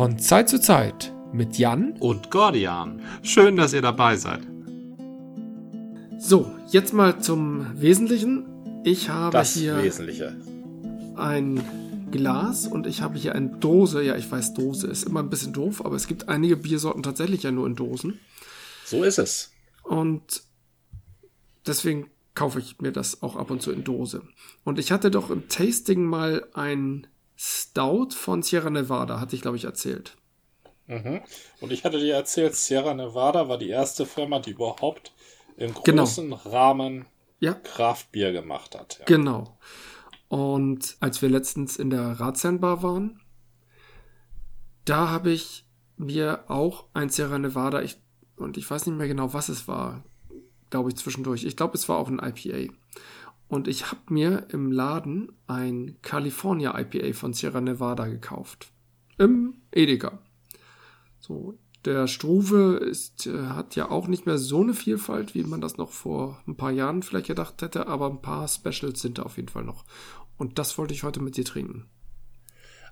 [0.00, 3.02] Von Zeit zu Zeit mit Jan und Gordian.
[3.22, 4.40] Schön, dass ihr dabei seid.
[6.18, 8.46] So, jetzt mal zum Wesentlichen.
[8.82, 10.34] Ich habe Das hier Wesentliche.
[11.16, 11.62] ein
[12.10, 14.02] Glas und ich habe hier eine Dose.
[14.02, 17.42] Ja, ich weiß, Dose ist immer ein bisschen doof, aber es gibt einige Biersorten tatsächlich
[17.42, 18.20] ja nur in Dosen.
[18.86, 19.52] So ist es.
[19.82, 20.44] Und
[21.66, 24.22] deswegen kaufe ich mir das auch ab und zu in Dose.
[24.64, 27.06] Und ich hatte doch im Tasting mal ein
[27.42, 30.18] Stout von Sierra Nevada, hatte ich glaube ich erzählt.
[30.86, 31.22] Mhm.
[31.60, 35.12] Und ich hatte dir erzählt, Sierra Nevada war die erste Firma, die überhaupt
[35.56, 36.02] im Genau.
[36.02, 37.06] großen Rahmen
[37.38, 38.98] Ja, Kraftbier gemacht hat.
[38.98, 39.04] Ja.
[39.06, 39.58] genau.
[40.28, 43.20] Und als wir letztens in der Ratsherrenbar waren,
[44.84, 45.64] da habe ich
[45.96, 47.96] mir auch ein Sierra Nevada, ich,
[48.36, 50.04] und ich weiß nicht mehr genau, was es war,
[50.68, 51.44] glaube ich, zwischendurch.
[51.44, 52.72] Ich glaube, es war auch ein IPA.
[53.50, 58.68] Und ich habe mir im Laden ein California IPA von Sierra Nevada gekauft.
[59.18, 60.20] Im Edeka.
[61.18, 65.60] So, der Struve ist, äh, hat ja auch nicht mehr so eine Vielfalt, wie man
[65.60, 69.24] das noch vor ein paar Jahren vielleicht gedacht hätte, aber ein paar Specials sind da
[69.24, 69.84] auf jeden Fall noch.
[70.38, 71.90] Und das wollte ich heute mit dir trinken.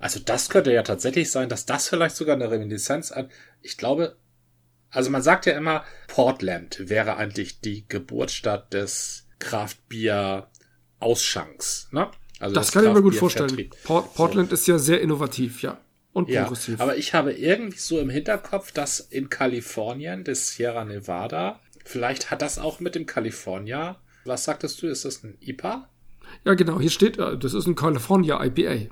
[0.01, 3.31] Also das könnte ja tatsächlich sein, dass das vielleicht sogar eine Reminiszenz an.
[3.63, 4.17] Ich glaube,
[4.91, 11.89] also man sagt ja immer, Portland wäre eigentlich die Geburtsstadt des Kraftbier-Ausschanks.
[11.93, 12.11] Ne?
[12.41, 13.71] Also Das des kann ich mir gut vorstellen.
[13.85, 15.79] Port Portland ist ja sehr innovativ, ja.
[16.13, 16.81] Und Ja, progressiv.
[16.81, 22.43] aber ich habe irgendwie so im Hinterkopf, dass in Kalifornien, das Sierra Nevada, vielleicht hat
[22.43, 23.97] das auch mit dem California.
[24.25, 24.87] Was sagtest du?
[24.89, 25.89] Ist das ein IPA?
[26.45, 28.89] ja, genau, hier steht, äh, das ist ein California IPA.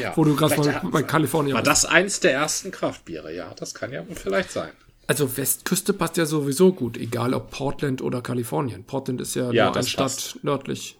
[0.00, 0.12] Ja.
[0.16, 1.70] Wo du gerade mal bei California War bist.
[1.70, 3.34] das eins der ersten Kraftbiere?
[3.34, 4.70] Ja, das kann ja vielleicht sein.
[5.08, 8.84] Also Westküste passt ja sowieso gut, egal ob Portland oder Kalifornien.
[8.84, 10.44] Portland ist ja, Ja, nur eine Stadt passt.
[10.44, 10.96] nördlich.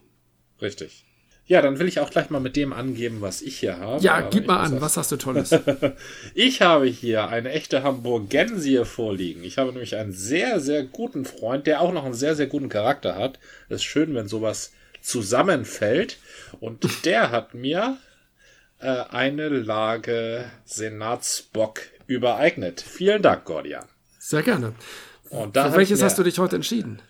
[0.63, 1.05] Richtig.
[1.45, 4.03] Ja, dann will ich auch gleich mal mit dem angeben, was ich hier habe.
[4.03, 5.51] Ja, Aber gib mal an, was hast du Tolles?
[6.35, 9.45] Ich habe hier eine echte Hamburgensie vorliegen.
[9.45, 12.69] Ich habe nämlich einen sehr, sehr guten Freund, der auch noch einen sehr, sehr guten
[12.71, 13.39] Charakter hat.
[13.69, 14.73] Es ist schön, wenn sowas
[15.03, 16.19] zusammenfällt.
[16.61, 17.99] Und der hat mir
[18.79, 22.81] äh, eine Lage Senatsbock übereignet.
[22.81, 23.85] Vielen Dank, Gordian.
[24.19, 24.75] Sehr gerne.
[25.31, 27.01] Und da Für welches ich mir- hast du dich heute entschieden?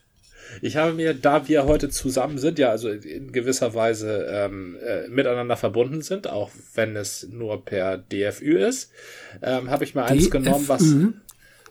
[0.63, 5.07] Ich habe mir, da wir heute zusammen sind, ja, also in gewisser Weise ähm, äh,
[5.09, 8.91] miteinander verbunden sind, auch wenn es nur per DFÜ ist,
[9.43, 10.83] ähm, habe ich mal eins genommen, was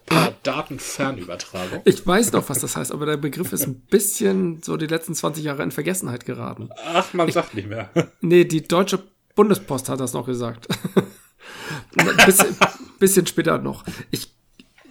[0.06, 1.81] per Datenfernübertragung.
[1.86, 5.16] Ich weiß noch, was das heißt, aber der Begriff ist ein bisschen so die letzten
[5.16, 6.70] 20 Jahre in Vergessenheit geraten.
[6.86, 7.90] Ach, man sagt nicht mehr.
[8.22, 9.00] Nee, die deutsche
[9.36, 10.68] Bundespost hat das noch gesagt.
[11.97, 12.56] Ein bisschen,
[13.00, 13.84] bisschen später noch.
[14.12, 14.34] Ich,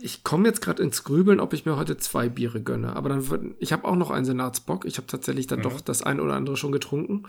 [0.06, 2.94] ich komme jetzt gerade ins Grübeln, ob ich mir heute zwei Biere gönne.
[2.94, 4.84] Aber dann wird, ich habe auch noch einen Senatsbock.
[4.84, 7.24] Ich habe tatsächlich dann doch das ein oder andere schon getrunken.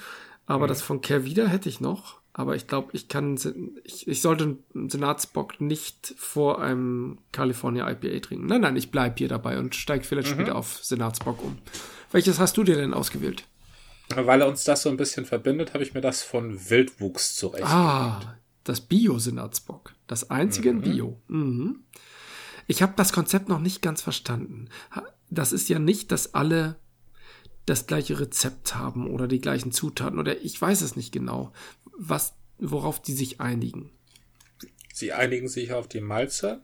[0.46, 2.20] Aber das von Kervida hätte ich noch.
[2.34, 3.36] Aber ich glaube, ich kann,
[3.84, 8.46] ich, ich sollte einen Senatsbock nicht vor einem California IPA trinken.
[8.46, 11.58] Nein, nein, ich bleib hier dabei und steige vielleicht später auf Senatsbock um.
[12.12, 13.44] Welches hast du dir denn ausgewählt?
[14.16, 17.66] Weil uns das so ein bisschen verbindet, habe ich mir das von Wildwuchs zurecht.
[17.66, 19.94] Ah, das Bio-Senatsbock.
[20.06, 21.18] Das einzige in Bio.
[21.28, 21.80] Mhm.
[22.68, 24.70] Ich habe das Konzept noch nicht ganz verstanden.
[25.30, 26.76] Das ist ja nicht, dass alle
[27.66, 31.52] das gleiche Rezept haben oder die gleichen Zutaten oder ich weiß es nicht genau,
[31.98, 33.92] was, worauf die sich einigen.
[34.94, 36.62] Sie einigen sich auf die Malze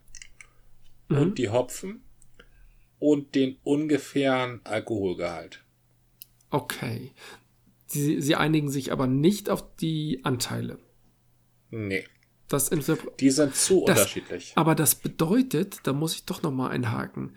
[1.09, 1.17] Mhm.
[1.17, 2.01] und die Hopfen
[2.99, 5.63] und den ungefähren Alkoholgehalt.
[6.49, 7.11] Okay.
[7.87, 10.79] Sie, sie einigen sich aber nicht auf die Anteile.
[11.69, 12.05] Nee,
[12.49, 12.69] Das
[13.19, 14.53] die sind zu Das- unterschiedlich.
[14.55, 17.35] Aber das bedeutet, da muss ich doch noch mal einhaken.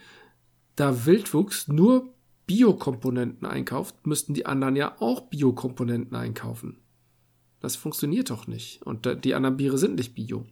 [0.75, 2.13] Da Wildwuchs nur
[2.47, 6.79] Biokomponenten einkauft, müssten die anderen ja auch Biokomponenten einkaufen.
[7.61, 8.83] Das funktioniert doch nicht.
[8.83, 10.47] Und die anderen Biere sind nicht Bio.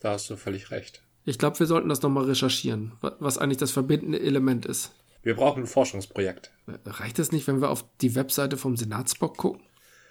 [0.00, 1.02] Da hast du völlig recht.
[1.24, 4.92] Ich glaube, wir sollten das noch mal recherchieren, wa- was eigentlich das verbindende Element ist.
[5.22, 6.52] Wir brauchen ein Forschungsprojekt.
[6.86, 9.62] Reicht es nicht, wenn wir auf die Webseite vom Senatsbock gucken?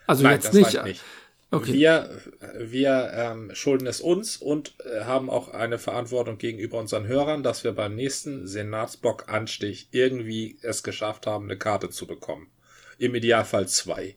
[0.08, 0.84] Also Nein, jetzt nicht.
[0.84, 1.02] nicht.
[1.52, 1.74] Okay.
[1.74, 2.22] Wir,
[2.60, 7.64] wir ähm, schulden es uns und äh, haben auch eine Verantwortung gegenüber unseren Hörern, dass
[7.64, 12.48] wir beim nächsten Senatsbock-Anstich irgendwie es geschafft haben, eine Karte zu bekommen.
[12.98, 14.16] Im Idealfall zwei.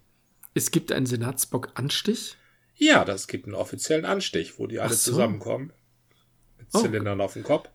[0.55, 2.37] Es gibt einen Senatsbock-Anstich.
[2.77, 5.13] Ja, das gibt einen offiziellen Anstich, wo die alle so.
[5.13, 5.73] zusammenkommen.
[6.57, 6.81] Mit Oh.
[6.81, 7.69] Zylindern auf dem Kopf.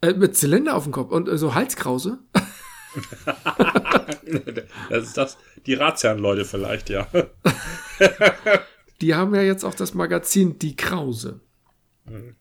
[0.00, 2.18] Äh, mit Zylinder auf dem Kopf und äh, so Halskrause.
[4.90, 5.38] Das ist das.
[5.66, 7.06] Die Ratsherrenleute vielleicht, ja.
[9.00, 11.40] Die haben ja jetzt auch das Magazin Die Krause.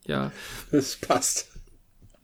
[0.06, 0.32] Ja,
[0.72, 1.50] Das passt.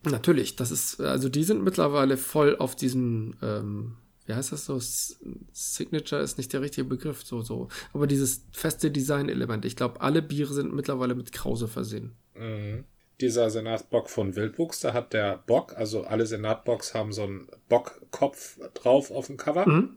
[0.04, 0.56] natürlich.
[0.56, 4.80] Das ist, also die sind mittlerweile voll auf diesen, ähm, wie heißt das so?
[4.80, 7.68] Signature ist nicht der richtige Begriff, so, so.
[7.92, 9.66] Aber dieses feste Design-Element.
[9.66, 12.14] Ich glaube, alle Biere sind mittlerweile mit Krause versehen.
[12.36, 12.86] Mhm.
[13.24, 18.60] Dieser Senatsbock von Wildwuchs, da hat der Bock, also alle Senatbocks haben so einen Bockkopf
[18.74, 19.66] drauf auf dem Cover.
[19.66, 19.96] Mhm.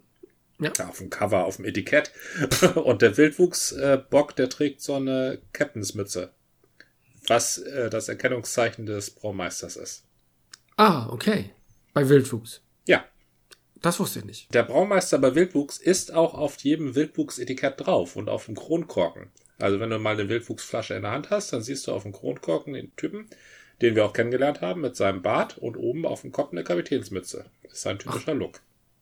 [0.61, 0.71] Ja.
[0.89, 2.13] auf dem Cover, auf dem Etikett.
[2.77, 6.31] Und der Wildwuchsbock, der trägt so eine Captainsmütze.
[7.27, 10.05] Was äh, das Erkennungszeichen des Braumeisters ist.
[10.77, 11.51] Ah, okay.
[11.95, 12.63] Bei Wildwuchs.
[12.87, 13.05] Ja.
[13.83, 14.55] Das wusste ich nicht.
[14.55, 19.33] Der Braumeister bei Wildwuchs ist auch auf jedem Wildwuchs-Etikett drauf und auf dem Kronkorken.
[19.59, 22.13] Also wenn du mal eine Wildwuchsflasche in der Hand hast, dann siehst du auf dem
[22.13, 23.29] Kronkorken den Typen,
[23.81, 27.47] den wir auch kennengelernt haben, mit seinem Bart und oben auf dem Kopf eine Kapitänsmütze.
[27.63, 28.39] Das ist sein typischer Ach.
[28.39, 28.61] Look.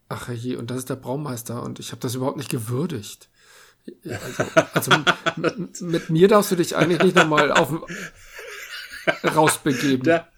[0.09, 3.29] Ach je, und das ist der Braumeister und ich habe das überhaupt nicht gewürdigt.
[4.09, 4.93] Also, also
[5.81, 7.71] mit, mir darfst du dich eigentlich nicht nochmal auf
[9.35, 10.05] rausbegeben.
[10.05, 10.29] Der,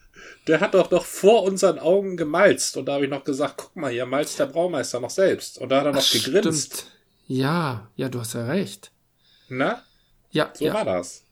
[0.46, 3.76] der hat doch noch vor unseren Augen gemalzt und da habe ich noch gesagt, guck
[3.76, 5.58] mal, hier malzt der Braumeister noch selbst.
[5.58, 6.74] Und da hat er noch Ach, gegrinst.
[6.74, 6.92] Stimmt.
[7.28, 8.92] Ja, ja, du hast ja recht.
[9.48, 9.82] Na,
[10.36, 10.74] Ja, so ja.
[10.74, 11.24] war das.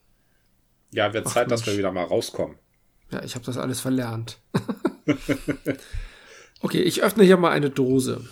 [0.91, 1.73] Ja, wird Ach, Zeit, dass Mensch.
[1.73, 2.57] wir wieder mal rauskommen.
[3.11, 4.39] Ja, ich habe das alles verlernt.
[6.63, 8.27] okay, ich öffne hier mal eine Dose.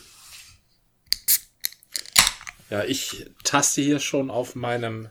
[2.70, 5.10] Ja, ich taste hier schon auf meinem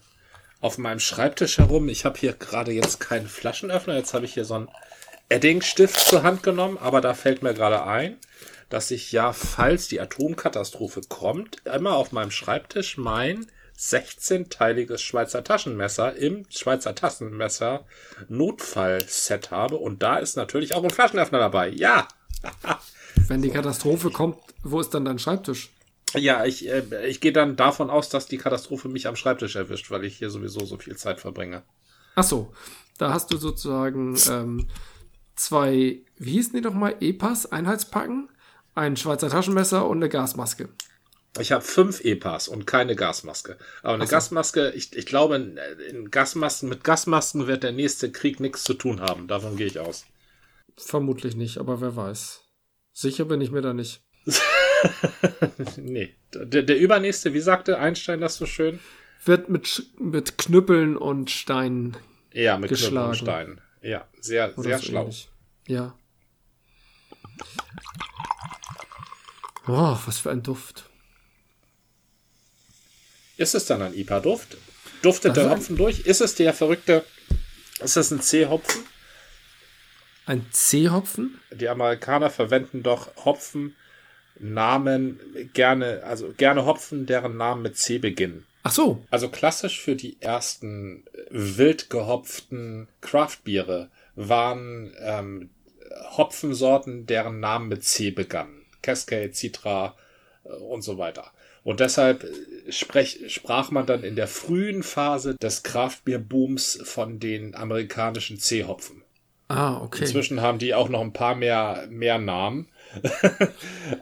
[0.62, 1.90] auf meinem Schreibtisch herum.
[1.90, 3.96] Ich habe hier gerade jetzt keinen Flaschenöffner.
[3.96, 4.70] Jetzt habe ich hier so einen
[5.30, 8.18] Eddingstift zur Hand genommen, aber da fällt mir gerade ein,
[8.70, 13.46] dass ich ja, falls die Atomkatastrophe kommt, immer auf meinem Schreibtisch mein
[13.82, 17.86] 16-teiliges Schweizer Taschenmesser im Schweizer Taschenmesser
[18.30, 21.70] Notfallset habe und da ist natürlich auch ein Flaschenöffner dabei.
[21.70, 22.08] Ja,
[23.28, 25.70] Wenn die Katastrophe kommt, wo ist dann dein Schreibtisch?
[26.14, 29.92] Ja, ich, äh, ich gehe dann davon aus, dass die Katastrophe mich am Schreibtisch erwischt,
[29.92, 31.64] weil ich hier sowieso so viel Zeit verbringe.
[32.16, 32.54] Ach so,
[32.98, 34.68] da hast du sozusagen ähm,
[35.36, 38.30] zwei, wie hießen die nochmal, EPAs, Einheitspacken,
[38.76, 40.70] ein Schweizer Taschenmesser und eine Gasmaske.
[41.40, 43.58] Ich habe fünf EPAs und keine Gasmaske.
[43.84, 44.12] Aber eine so.
[44.12, 49.00] Gasmaske, ich, ich glaube, in, Gasmasken, mit Gasmasken wird der nächste Krieg nichts zu tun
[49.00, 49.28] haben.
[49.28, 50.06] Davon gehe ich aus.
[50.78, 52.42] Vermutlich nicht, aber wer weiß.
[52.92, 54.04] Sicher bin ich mir da nicht.
[55.78, 56.16] nee.
[56.34, 58.80] Der, der übernächste, wie sagte Einstein das so schön?
[59.24, 61.96] Wird mit, mit Knüppeln und Steinen
[62.34, 63.10] Ja, mit Geschlagen.
[63.10, 63.62] und Steinen.
[63.82, 65.02] Ja, sehr, oder sehr so schlau.
[65.04, 65.30] ähnlich.
[65.68, 65.96] Ja.
[69.68, 70.90] Oh, was für ein Duft.
[73.42, 74.56] Ist es dann ein IPA-Duft?
[75.02, 76.02] Duftet Das der Hopfen durch?
[76.02, 77.04] Ist es der verrückte,
[77.80, 78.84] ist es ein C-Hopfen?
[80.28, 81.42] Ein C-Hopfen?
[81.52, 83.76] Die Amerikaner verwenden doch Hopfen
[84.38, 85.20] Namen
[85.54, 88.46] gerne, also gerne Hopfen, deren Namen mit C beginnen.
[88.62, 89.04] Ach so.
[89.10, 95.50] Also klassisch für die ersten äh, wild gehopften Craftbiere waren ähm,
[96.16, 98.68] Hopfensorten, deren Namen mit C begannen.
[98.84, 99.96] Cascade, Citra
[100.44, 101.32] äh, und so weiter.
[101.64, 107.56] Und deshalb äh, sprech, sprach man dann in der frühen Phase des Craftbierbooms von den
[107.56, 109.04] amerikanischen C-Hopfen.
[109.48, 110.06] Ah, okay.
[110.06, 112.70] Inzwischen haben die auch noch ein paar mehr, mehr Namen.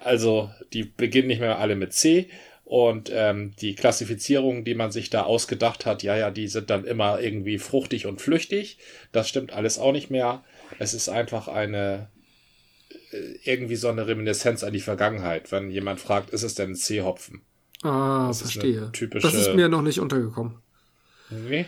[0.03, 2.29] also die beginnen nicht mehr alle mit C.
[2.65, 6.85] Und ähm, die Klassifizierungen, die man sich da ausgedacht hat, ja, ja, die sind dann
[6.85, 8.77] immer irgendwie fruchtig und flüchtig.
[9.11, 10.43] Das stimmt alles auch nicht mehr.
[10.77, 12.09] Es ist einfach eine
[13.11, 16.75] äh, irgendwie so eine Reminiszenz an die Vergangenheit, wenn jemand fragt, ist es denn ein
[16.75, 17.41] C-Hopfen?
[17.83, 18.91] Ah, das ist verstehe.
[18.91, 20.55] typische- Das ist mir noch nicht untergekommen.
[21.29, 21.65] Nee.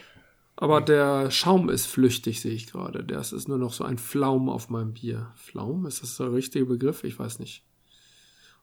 [0.55, 3.03] Aber der Schaum ist flüchtig, sehe ich gerade.
[3.03, 5.31] Das ist nur noch so ein Flaum auf meinem Bier.
[5.35, 5.85] Flaum?
[5.87, 7.03] Ist das der richtige Begriff?
[7.03, 7.63] Ich weiß nicht.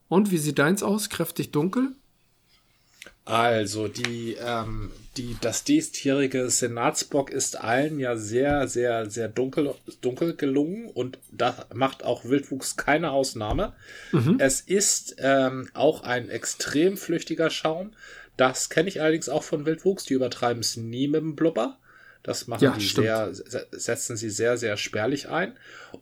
[0.09, 1.09] Und wie sieht deins aus?
[1.11, 1.93] Kräftig dunkel?
[3.30, 10.35] Also, die, ähm, die, das diesjährige Senatsbock ist allen ja sehr, sehr, sehr dunkel, dunkel
[10.35, 13.75] gelungen und da macht auch Wildwuchs keine Ausnahme.
[14.38, 17.92] Es ist ähm, auch ein extrem flüchtiger Schaum.
[18.38, 20.04] Das kenne ich allerdings auch von Wildwuchs.
[20.04, 21.76] Die übertreiben es nie mit dem Blubber.
[22.23, 25.52] Das machen Ja, die sehr, se- setzen sie sehr, sehr spärlich ein.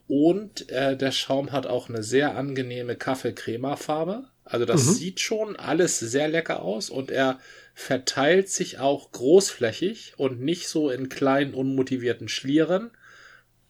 [0.07, 4.25] Und äh, der Schaum hat auch eine sehr angenehme Kaffee-Crema-Farbe.
[4.49, 4.91] Also das Mhm.
[4.93, 7.39] sieht schon alles sehr lecker aus und er
[7.73, 12.91] verteilt sich auch großflächig und nicht so in kleinen, unmotivierten Schlieren.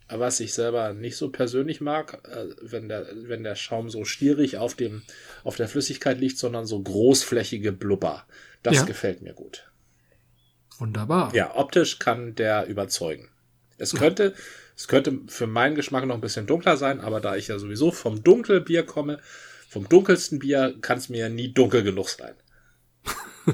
[0.09, 4.57] Was ich selber nicht so persönlich mag, äh, wenn der, wenn der Schaum so schlierig
[4.57, 5.01] auf dem,
[5.43, 8.25] auf der Flüssigkeit liegt, sondern so großflächige Blubber.
[8.63, 8.83] Das Ja.
[8.85, 9.69] gefällt mir gut.
[10.77, 11.33] Wunderbar.
[11.35, 13.29] Ja, optisch kann der überzeugen.
[13.77, 14.33] Es könnte,
[14.75, 17.91] es könnte für meinen Geschmack noch ein bisschen dunkler sein, aber da ich ja sowieso
[17.91, 19.19] vom Dunkelbier komme,
[19.67, 22.35] vom dunkelsten Bier kann es mir nie dunkel genug sein.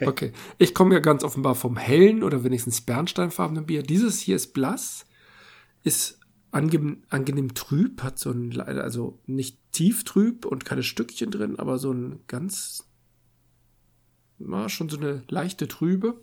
[0.00, 0.32] Okay.
[0.58, 3.82] Ich komme ja ganz offenbar vom hellen oder wenigstens bernsteinfarbenen Bier.
[3.82, 5.06] Dieses hier ist blass,
[5.82, 6.20] ist
[6.52, 11.78] angenehm, angenehm trüb, hat so ein, also nicht tief trüb und keine Stückchen drin, aber
[11.78, 12.88] so ein ganz,
[14.38, 16.20] na, schon so eine leichte Trübe.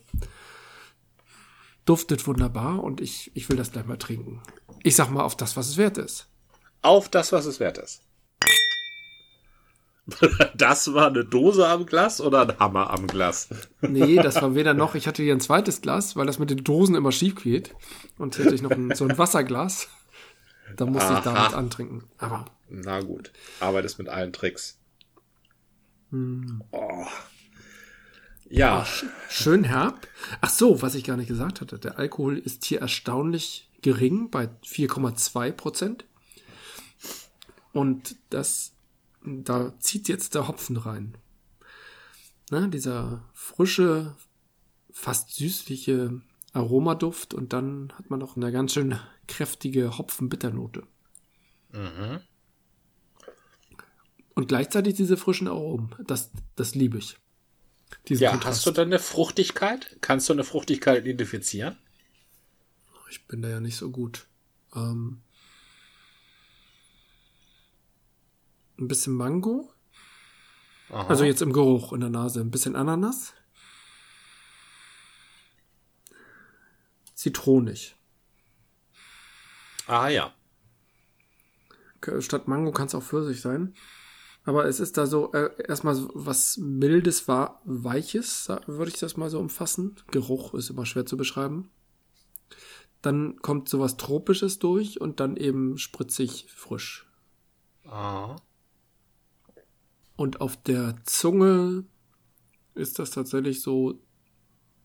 [1.85, 4.41] duftet wunderbar und ich, ich will das gleich mal trinken.
[4.83, 6.27] Ich sag mal auf das, was es wert ist.
[6.81, 8.03] Auf das, was es wert ist.
[10.55, 13.49] Das war eine Dose am Glas oder ein Hammer am Glas?
[13.81, 14.95] Nee, das war weder noch.
[14.95, 17.73] Ich hatte hier ein zweites Glas, weil das mit den Dosen immer schief geht.
[18.17, 19.87] Und hier hatte ich noch ein, so ein Wasserglas.
[20.75, 21.17] Da musste Aha.
[21.19, 22.03] ich damit antrinken.
[22.17, 22.45] Aber.
[22.69, 23.31] Na gut.
[23.59, 24.79] Arbeitest mit allen Tricks.
[26.11, 26.63] Hm.
[26.71, 27.05] Oh.
[28.49, 28.85] Ja.
[28.85, 30.07] Ach, schön herb.
[30.41, 31.79] Ach so, was ich gar nicht gesagt hatte.
[31.79, 36.05] Der Alkohol ist hier erstaunlich gering bei 4,2 Prozent.
[37.71, 38.73] Und das,
[39.25, 41.17] da zieht jetzt der Hopfen rein.
[42.51, 44.15] Ne, dieser frische,
[44.91, 50.83] fast süßliche Aromaduft und dann hat man noch eine ganz schön kräftige Hopfenbitternote.
[51.71, 52.19] Mhm.
[54.35, 55.95] Und gleichzeitig diese frischen Aromen.
[56.05, 57.17] Das, das liebe ich.
[58.07, 58.57] ja, Kontrast.
[58.57, 59.97] hast du dann eine Fruchtigkeit?
[60.01, 61.77] Kannst du eine Fruchtigkeit identifizieren?
[63.09, 64.27] Ich bin da ja nicht so gut.
[64.75, 65.21] Ähm,
[68.79, 69.71] ein bisschen Mango.
[70.89, 71.07] Aha.
[71.07, 72.41] Also jetzt im Geruch in der Nase.
[72.41, 73.33] Ein bisschen Ananas.
[77.15, 77.95] Zitronig.
[79.87, 80.33] Ah ja.
[82.19, 83.73] Statt Mango kann es auch Pfirsich sein.
[84.45, 89.29] Aber es ist da so äh, erstmal was Mildes, war Weiches, würde ich das mal
[89.29, 89.95] so umfassen.
[90.11, 91.71] Geruch ist immer schwer zu beschreiben.
[93.01, 97.09] Dann kommt sowas Tropisches durch und dann eben spritzig frisch.
[97.85, 98.35] Ah.
[100.15, 101.85] Und auf der Zunge
[102.75, 103.99] ist das tatsächlich so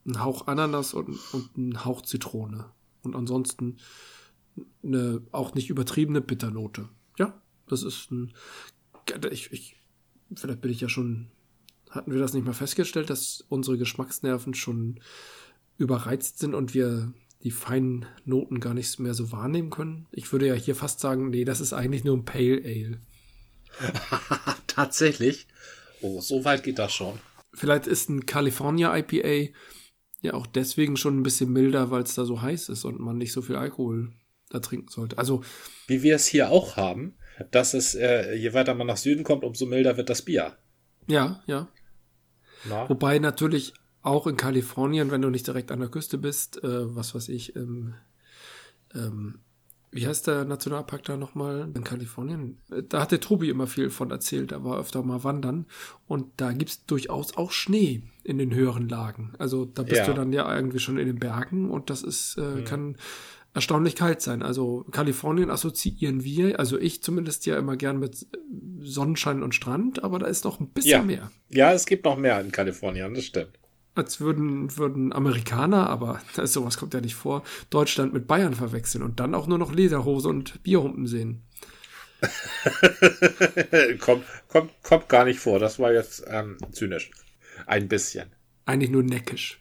[0.05, 2.71] ein Hauch Ananas und, und ein Hauch Zitrone.
[3.03, 3.77] Und ansonsten
[4.83, 6.89] eine auch nicht übertriebene Bitternote.
[7.17, 8.33] Ja, das ist ein.
[9.31, 9.77] Ich, ich,
[10.35, 11.27] vielleicht bin ich ja schon.
[11.89, 14.99] Hatten wir das nicht mal festgestellt, dass unsere Geschmacksnerven schon
[15.79, 20.05] überreizt sind und wir die feinen Noten gar nicht mehr so wahrnehmen können?
[20.11, 22.99] Ich würde ja hier fast sagen, nee, das ist eigentlich nur ein Pale Ale.
[24.67, 25.47] Tatsächlich?
[26.01, 27.19] Oh, so weit geht das schon.
[27.53, 29.53] Vielleicht ist ein California IPA
[30.21, 33.17] ja auch deswegen schon ein bisschen milder, weil es da so heiß ist und man
[33.17, 34.11] nicht so viel Alkohol
[34.49, 35.17] da trinken sollte.
[35.17, 35.43] Also
[35.87, 37.15] wie wir es hier auch haben,
[37.51, 40.57] dass es äh, je weiter man nach Süden kommt, umso milder wird das Bier.
[41.07, 41.69] Ja, ja.
[42.65, 42.89] Na?
[42.89, 47.15] Wobei natürlich auch in Kalifornien, wenn du nicht direkt an der Küste bist, äh, was
[47.15, 47.95] weiß ich, ähm,
[48.93, 49.39] ähm,
[49.91, 52.59] wie heißt der Nationalpark da nochmal in Kalifornien?
[52.89, 55.65] Da hat der Tobi immer viel von erzählt, da war öfter mal wandern
[56.07, 59.33] und da gibt's durchaus auch Schnee in den höheren Lagen.
[59.39, 60.05] Also da bist ja.
[60.05, 62.65] du dann ja irgendwie schon in den Bergen und das ist, äh, mhm.
[62.65, 62.97] kann
[63.53, 64.43] erstaunlich kalt sein.
[64.43, 68.27] Also Kalifornien assoziieren wir, also ich zumindest ja immer gern mit
[68.81, 71.03] Sonnenschein und Strand, aber da ist noch ein bisschen ja.
[71.03, 71.31] mehr.
[71.49, 73.57] Ja, es gibt noch mehr in Kalifornien, das stimmt.
[73.99, 79.19] Als würden, würden Amerikaner, aber sowas kommt ja nicht vor, Deutschland mit Bayern verwechseln und
[79.19, 81.43] dann auch nur noch Lederhose und Bierhumpen sehen.
[83.99, 85.59] kommt, kommt, kommt gar nicht vor.
[85.59, 87.11] Das war jetzt ähm, zynisch.
[87.65, 88.29] Ein bisschen.
[88.65, 89.59] Eigentlich nur neckisch.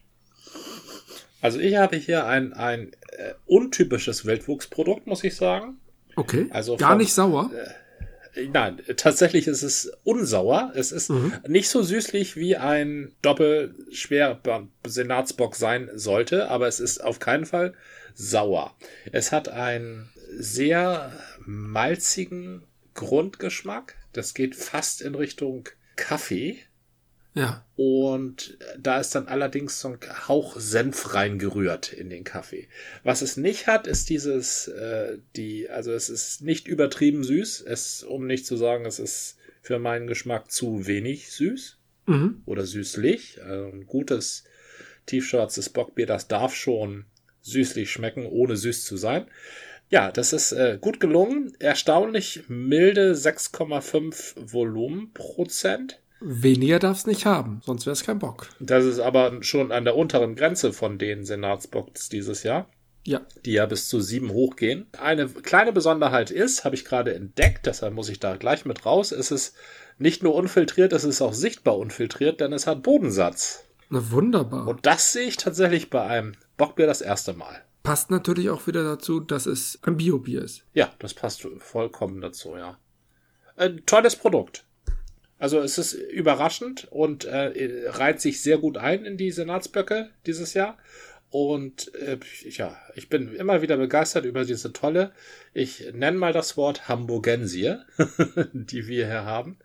[1.41, 5.79] Also ich habe hier ein, ein äh, untypisches Wildwuchsprodukt, muss ich sagen.
[6.17, 6.47] Okay.
[6.51, 7.51] Also Gar von, nicht sauer?
[7.53, 7.71] Äh,
[8.53, 10.73] nein, tatsächlich ist es unsauer.
[10.75, 11.35] Es ist mhm.
[11.47, 14.41] nicht so süßlich, wie ein doppelschwer
[14.87, 17.75] Senatsbock sein sollte, aber es ist auf keinen Fall
[18.15, 18.75] sauer.
[19.13, 21.13] Es hat einen sehr
[21.47, 22.63] malzigen
[22.95, 23.97] Grundgeschmack.
[24.13, 26.59] Das geht fast in Richtung Kaffee.
[27.39, 27.65] Ja.
[27.77, 32.67] Und da ist dann allerdings so ein Hauch Senf reingerührt in den Kaffee.
[33.05, 37.61] Was es nicht hat, ist dieses, äh, die, also es ist nicht übertrieben süß.
[37.61, 42.43] Es, um nicht zu sagen, es ist für meinen Geschmack zu wenig süß mhm.
[42.45, 43.41] oder süßlich.
[43.45, 44.43] Also ein gutes
[45.07, 47.05] tiefschwarzes Bockbier, das darf schon
[47.43, 49.27] süßlich schmecken, ohne süß zu sein.
[49.91, 51.53] Ja, das ist äh, gut gelungen.
[51.61, 56.01] Erstaunlich milde 6,5 Volumenprozent.
[56.21, 58.49] Weniger darf es nicht haben, sonst wäre es kein Bock.
[58.59, 62.69] Das ist aber schon an der unteren Grenze von den Senatsbocks dieses Jahr.
[63.05, 63.23] Ja.
[63.45, 64.87] Die ja bis zu sieben hochgehen.
[65.01, 69.13] Eine kleine Besonderheit ist, habe ich gerade entdeckt, deshalb muss ich da gleich mit raus,
[69.13, 69.55] es ist
[69.99, 73.65] nicht nur unfiltriert, es ist auch sichtbar unfiltriert, denn es hat Bodensatz.
[73.89, 74.69] Na wunderbar.
[74.69, 77.63] Und das sehe ich tatsächlich bei einem Bockbier das erste Mal.
[77.83, 80.65] Passt natürlich auch wieder dazu, dass es ein Biobier ist.
[80.75, 82.77] Ja, das passt vollkommen dazu, ja.
[83.57, 84.67] Ein tolles Produkt.
[85.39, 90.55] Also es ist überraschend und äh, reiht sich sehr gut ein in die Senatsböcke dieses
[90.55, 90.77] Jahr.
[91.31, 92.19] Und äh,
[92.49, 95.13] ja, ich bin immer wieder begeistert über diese tolle,
[95.53, 97.77] ich nenne mal das Wort Hamburgensie,
[98.53, 99.59] die wir hier haben.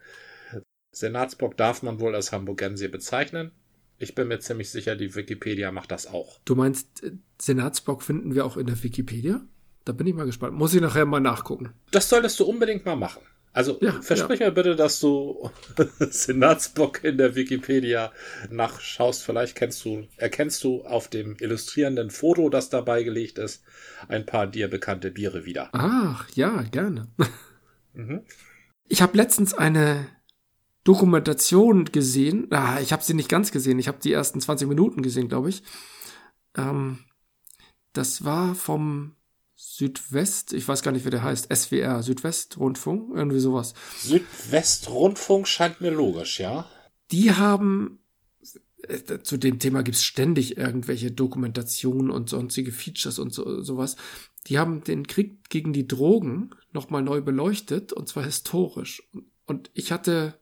[0.91, 3.51] Senatsbock darf man wohl als Hamburgensie bezeichnen.
[3.97, 6.39] Ich bin mir ziemlich sicher, die Wikipedia macht das auch.
[6.43, 9.41] Du meinst, äh, Senatsbock finden wir auch in der Wikipedia?
[9.85, 10.53] Da bin ich mal gespannt.
[10.53, 11.73] Muss ich nachher mal nachgucken.
[11.91, 13.21] Das solltest du unbedingt mal machen.
[13.53, 15.49] Also Ja, versprich mir bitte, dass du
[15.99, 18.11] Senatsbock in der Wikipedia
[18.49, 19.23] nachschaust.
[19.23, 23.63] Vielleicht kennst du, erkennst du auf dem illustrierenden Foto, das dabei gelegt ist,
[24.07, 25.69] ein paar dir bekannte Biere wieder.
[25.71, 27.07] Ach, ja, gerne.
[27.95, 28.23] Mhm.
[28.87, 30.07] Ich habe letztens eine
[30.83, 32.47] Dokumentation gesehen.
[32.49, 33.77] Ah, ich habe sie nicht ganz gesehen.
[33.77, 35.61] Ich habe die ersten 20 Minuten gesehen, glaube ich.
[36.57, 37.05] Ähm,
[37.93, 39.15] das war vom
[39.65, 43.73] Südwest, ich weiß gar nicht, wie der heißt, SWR, Südwestrundfunk, irgendwie sowas.
[43.97, 46.69] Südwestrundfunk scheint mir logisch, ja?
[47.11, 47.99] Die haben,
[48.83, 53.95] äh, zu dem Thema gibt's ständig irgendwelche Dokumentationen und sonstige Features und so, sowas.
[54.47, 59.01] Die haben den Krieg gegen die Drogen nochmal neu beleuchtet und zwar historisch.
[59.45, 60.37] Und ich hatte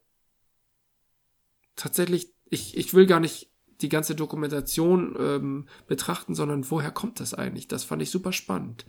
[1.75, 3.50] tatsächlich, ich, ich will gar nicht
[3.81, 7.67] die ganze Dokumentation ähm, betrachten, sondern woher kommt das eigentlich?
[7.67, 8.85] Das fand ich super spannend.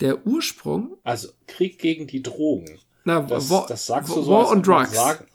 [0.00, 2.78] Der Ursprung, Also Krieg gegen die Drogen.
[3.04, 4.36] na, Das, War, das sagst du War so.
[4.38, 4.92] als on Drugs.
[4.94, 5.26] Sagen,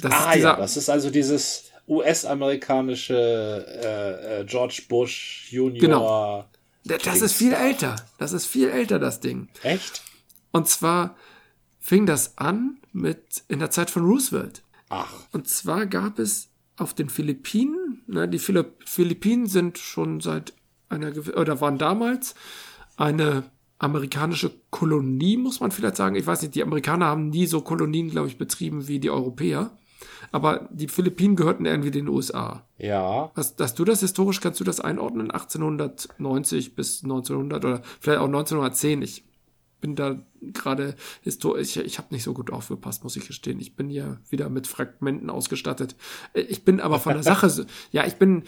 [0.00, 5.80] das ah ja, das ist also dieses US-amerikanische äh, äh, George Bush Junior.
[5.80, 6.98] Genau.
[7.04, 7.96] das ist viel älter.
[8.18, 9.48] Das ist viel älter, das Ding.
[9.62, 10.02] Echt?
[10.52, 11.16] Und zwar
[11.78, 14.62] fing das an mit in der Zeit von Roosevelt.
[14.88, 16.49] Ach, Und zwar gab es
[16.80, 20.54] auf den Philippinen, ne, die Philipp Philippinen sind schon seit
[20.88, 22.34] einer, oder waren damals
[22.96, 23.44] eine
[23.78, 26.16] amerikanische Kolonie, muss man vielleicht sagen.
[26.16, 29.70] Ich weiß nicht, die Amerikaner haben nie so Kolonien, glaube ich, betrieben wie die Europäer.
[30.32, 32.66] Aber die Philippinen gehörten irgendwie den USA.
[32.78, 33.30] ja.
[33.34, 35.30] Hast, hast du das historisch, kannst du das einordnen?
[35.30, 39.02] 1890 bis 1900 oder vielleicht auch 1910?
[39.02, 39.24] Ich
[39.80, 43.60] bin da gerade historisch, ich, ich habe nicht so gut aufgepasst, muss ich gestehen.
[43.60, 45.96] Ich bin ja wieder mit Fragmenten ausgestattet.
[46.34, 48.44] Äh, Ich bin aber von der Sache, so, ja, ich bin,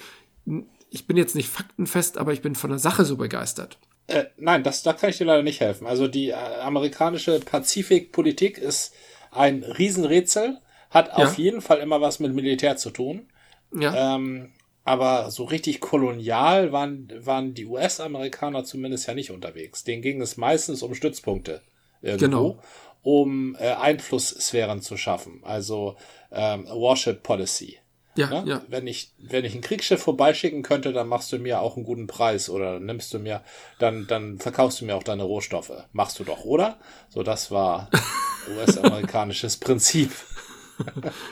[0.90, 3.78] ich bin jetzt nicht faktenfest, aber ich bin von der Sache so begeistert.
[4.08, 5.86] Äh, nein, das, da kann ich dir leider nicht helfen.
[5.86, 8.92] Also die äh, amerikanische Pazifikpolitik ist
[9.30, 10.58] ein Riesenrätsel,
[10.90, 13.26] hat auf jeden Fall immer was mit Militär zu tun.
[13.74, 14.50] Ja, Ähm,
[14.84, 19.84] aber so richtig kolonial waren, waren die US-Amerikaner zumindest ja nicht unterwegs.
[19.84, 21.62] Denen ging es meistens um Stützpunkte
[22.00, 22.58] irgendwo, Genau.
[23.02, 25.40] um äh, Einflusssphären zu schaffen.
[25.44, 25.96] Also
[26.32, 27.78] ähm, Warship Policy.
[28.16, 28.42] ja, Ne?
[28.46, 28.62] ja.
[28.68, 32.06] Wenn ich, wenn ich ein Kriegsschiff vorbeischicken könnte, dann machst du mir auch einen guten
[32.08, 33.42] Preis oder nimmst du mir,
[33.78, 35.72] dann, dann verkaufst du mir auch deine Rohstoffe.
[35.92, 36.78] Machst du doch, oder?
[37.08, 37.88] So, das war
[38.58, 40.10] US-amerikanisches Prinzip.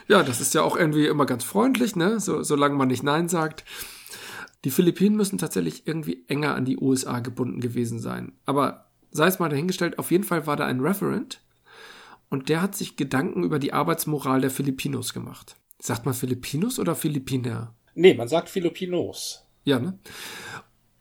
[0.09, 2.20] Ja, das ist ja auch irgendwie immer ganz freundlich, ne?
[2.20, 3.64] So, solange man nicht Nein sagt.
[4.64, 8.33] Die Philippinen müssen tatsächlich irgendwie enger an die USA gebunden gewesen sein.
[8.44, 11.40] Aber sei es mal dahingestellt, auf jeden Fall war da ein Referent
[12.29, 15.57] und der hat sich Gedanken über die Arbeitsmoral der Filipinos gemacht.
[15.79, 17.74] Sagt man Filipinos oder Philippiner?
[17.94, 19.44] Nee, man sagt Filipinos.
[19.64, 19.98] Ja, ne?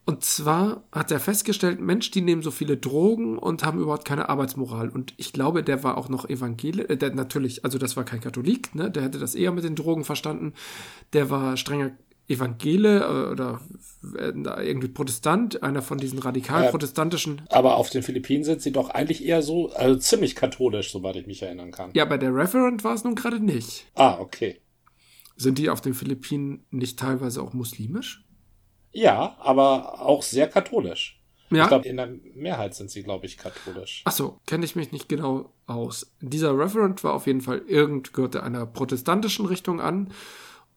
[0.09, 4.27] Und zwar hat er festgestellt, Mensch, die nehmen so viele Drogen und haben überhaupt keine
[4.27, 4.89] Arbeitsmoral.
[4.89, 8.19] Und ich glaube, der war auch noch evangelisch, äh, der natürlich, also das war kein
[8.19, 8.89] Katholik, ne?
[8.89, 10.53] Der hätte das eher mit den Drogen verstanden.
[11.13, 11.91] Der war strenger
[12.27, 13.61] Evangele äh, oder
[14.17, 17.43] äh, irgendwie Protestant, einer von diesen radikal protestantischen.
[17.49, 21.27] Aber auf den Philippinen sind sie doch eigentlich eher so, also ziemlich katholisch, soweit ich
[21.27, 21.91] mich erinnern kann.
[21.93, 23.85] Ja, bei der Referent war es nun gerade nicht.
[23.93, 24.59] Ah, okay.
[25.35, 28.25] Sind die auf den Philippinen nicht teilweise auch muslimisch?
[28.91, 31.19] Ja, aber auch sehr katholisch.
[31.51, 31.63] Ja.
[31.63, 34.03] Ich glaube, in der Mehrheit sind sie, glaube ich, katholisch.
[34.05, 36.11] Ach so, kenne ich mich nicht genau aus.
[36.21, 40.11] Dieser Referent war auf jeden Fall irgend, gehörte einer protestantischen Richtung an.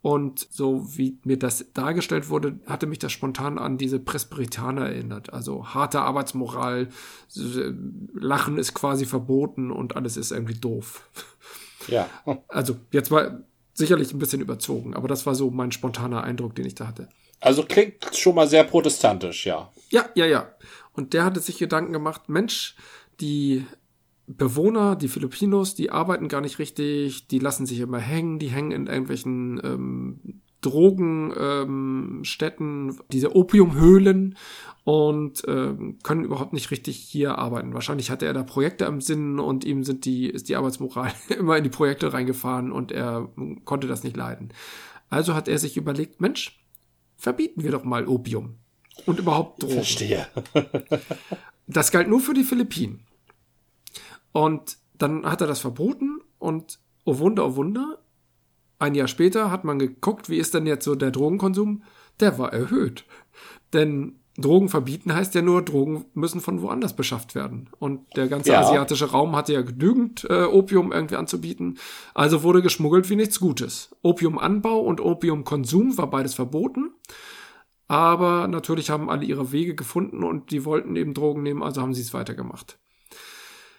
[0.00, 5.32] Und so wie mir das dargestellt wurde, hatte mich das spontan an diese Presbyterianer erinnert.
[5.32, 6.88] Also harte Arbeitsmoral,
[8.14, 11.08] Lachen ist quasi verboten und alles ist irgendwie doof.
[11.86, 12.08] Ja.
[12.48, 13.44] Also jetzt mal
[13.74, 17.08] sicherlich ein bisschen überzogen, aber das war so mein spontaner Eindruck, den ich da hatte.
[17.42, 19.68] Also klingt schon mal sehr protestantisch, ja.
[19.90, 20.52] Ja, ja, ja.
[20.92, 22.76] Und der hatte sich Gedanken gemacht, Mensch,
[23.20, 23.66] die
[24.28, 28.70] Bewohner, die Filipinos, die arbeiten gar nicht richtig, die lassen sich immer hängen, die hängen
[28.70, 34.36] in irgendwelchen ähm, Drogenstätten, ähm, diese Opiumhöhlen
[34.84, 37.74] und ähm, können überhaupt nicht richtig hier arbeiten.
[37.74, 41.56] Wahrscheinlich hatte er da Projekte im Sinn und ihm sind die, ist die Arbeitsmoral immer
[41.56, 43.28] in die Projekte reingefahren und er
[43.64, 44.52] konnte das nicht leiden.
[45.10, 46.61] Also hat er sich überlegt, Mensch,
[47.22, 48.56] verbieten wir doch mal Opium.
[49.06, 49.74] Und überhaupt Drogen.
[49.74, 50.26] Verstehe.
[51.68, 53.06] Das galt nur für die Philippinen.
[54.32, 58.02] Und dann hat er das verboten und oh Wunder, oh Wunder,
[58.80, 61.84] ein Jahr später hat man geguckt, wie ist denn jetzt so der Drogenkonsum?
[62.18, 63.06] Der war erhöht.
[63.72, 67.68] Denn Drogen verbieten heißt ja nur, Drogen müssen von woanders beschafft werden.
[67.78, 68.60] Und der ganze Ja.
[68.60, 71.78] asiatische Raum hatte ja genügend äh, Opium irgendwie anzubieten.
[72.14, 73.94] Also wurde geschmuggelt wie nichts Gutes.
[74.02, 76.92] Opiumanbau und Opiumkonsum war beides verboten.
[77.88, 81.92] Aber natürlich haben alle ihre Wege gefunden und die wollten eben Drogen nehmen, also haben
[81.92, 82.78] sie es weitergemacht.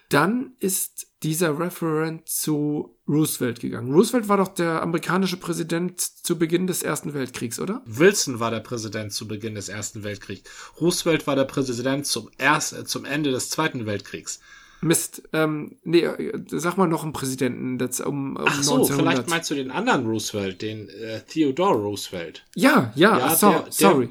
[0.09, 3.91] Dann ist dieser Referent zu Roosevelt gegangen.
[3.93, 7.81] Roosevelt war doch der amerikanische Präsident zu Beginn des Ersten Weltkriegs, oder?
[7.85, 10.43] Wilson war der Präsident zu Beginn des Ersten Weltkriegs.
[10.79, 14.39] Roosevelt war der Präsident zum, erst, äh, zum Ende des Zweiten Weltkriegs.
[14.81, 16.05] Mist, ähm, nee,
[16.47, 18.97] sag mal noch einen Präsidenten, das um, um Ach so, 1900.
[19.15, 22.43] vielleicht meinst du den anderen Roosevelt, den äh, Theodore Roosevelt.
[22.55, 24.09] ja, ja, Ja, so, der- der- sorry.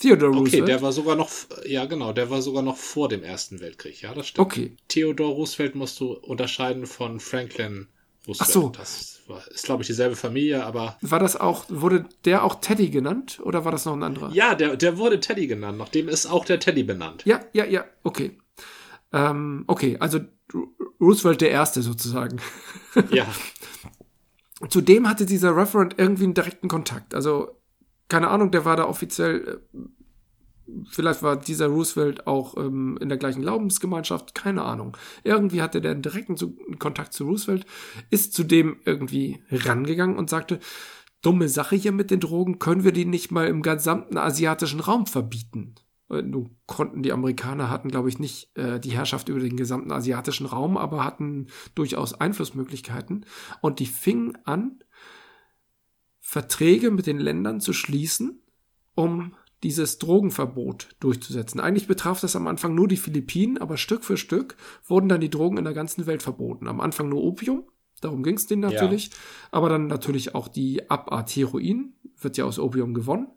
[0.00, 0.68] Theodore Okay, Roosevelt.
[0.68, 1.30] der war sogar noch,
[1.66, 4.00] ja genau, der war sogar noch vor dem Ersten Weltkrieg.
[4.02, 4.46] Ja, das stimmt.
[4.46, 7.88] okay, Theodore Roosevelt musst du unterscheiden von Franklin
[8.26, 8.48] Roosevelt.
[8.48, 8.68] Ach so.
[8.70, 12.90] Das war, ist, glaube ich, dieselbe Familie, aber war das auch, wurde der auch Teddy
[12.90, 14.30] genannt oder war das noch ein anderer?
[14.32, 15.78] ja, der, der wurde Teddy genannt.
[15.78, 17.22] Nachdem ist auch der Teddy benannt.
[17.24, 18.38] Ja, ja, ja, okay.
[19.12, 20.20] Ähm, okay, also
[20.52, 20.68] Ro-
[21.00, 22.40] Roosevelt der Erste sozusagen.
[23.10, 23.26] Ja,
[24.70, 27.14] Zudem hatte dieser Referent irgendwie einen direkten Kontakt.
[27.14, 27.57] Also,
[28.08, 29.78] keine Ahnung, der war da offiziell, äh,
[30.90, 34.96] vielleicht war dieser Roosevelt auch ähm, in der gleichen Glaubensgemeinschaft, keine Ahnung.
[35.24, 36.36] Irgendwie hatte der einen direkten
[36.78, 37.66] Kontakt zu Roosevelt,
[38.10, 40.58] ist zudem irgendwie rangegangen und sagte,
[41.22, 45.06] dumme Sache hier mit den Drogen, können wir die nicht mal im gesamten asiatischen Raum
[45.06, 45.74] verbieten?
[46.10, 49.92] Äh, Nun konnten die Amerikaner, hatten, glaube ich, nicht äh, die Herrschaft über den gesamten
[49.92, 53.26] asiatischen Raum, aber hatten durchaus Einflussmöglichkeiten.
[53.60, 54.80] Und die fingen an,
[56.28, 58.42] Verträge mit den Ländern zu schließen,
[58.94, 61.58] um dieses Drogenverbot durchzusetzen.
[61.58, 65.30] Eigentlich betraf das am Anfang nur die Philippinen, aber Stück für Stück wurden dann die
[65.30, 66.68] Drogen in der ganzen Welt verboten.
[66.68, 67.64] Am Anfang nur Opium,
[68.02, 68.68] darum ging es denen Ja.
[68.68, 69.10] natürlich,
[69.52, 73.28] aber dann natürlich auch die Abart Heroin, wird ja aus Opium gewonnen.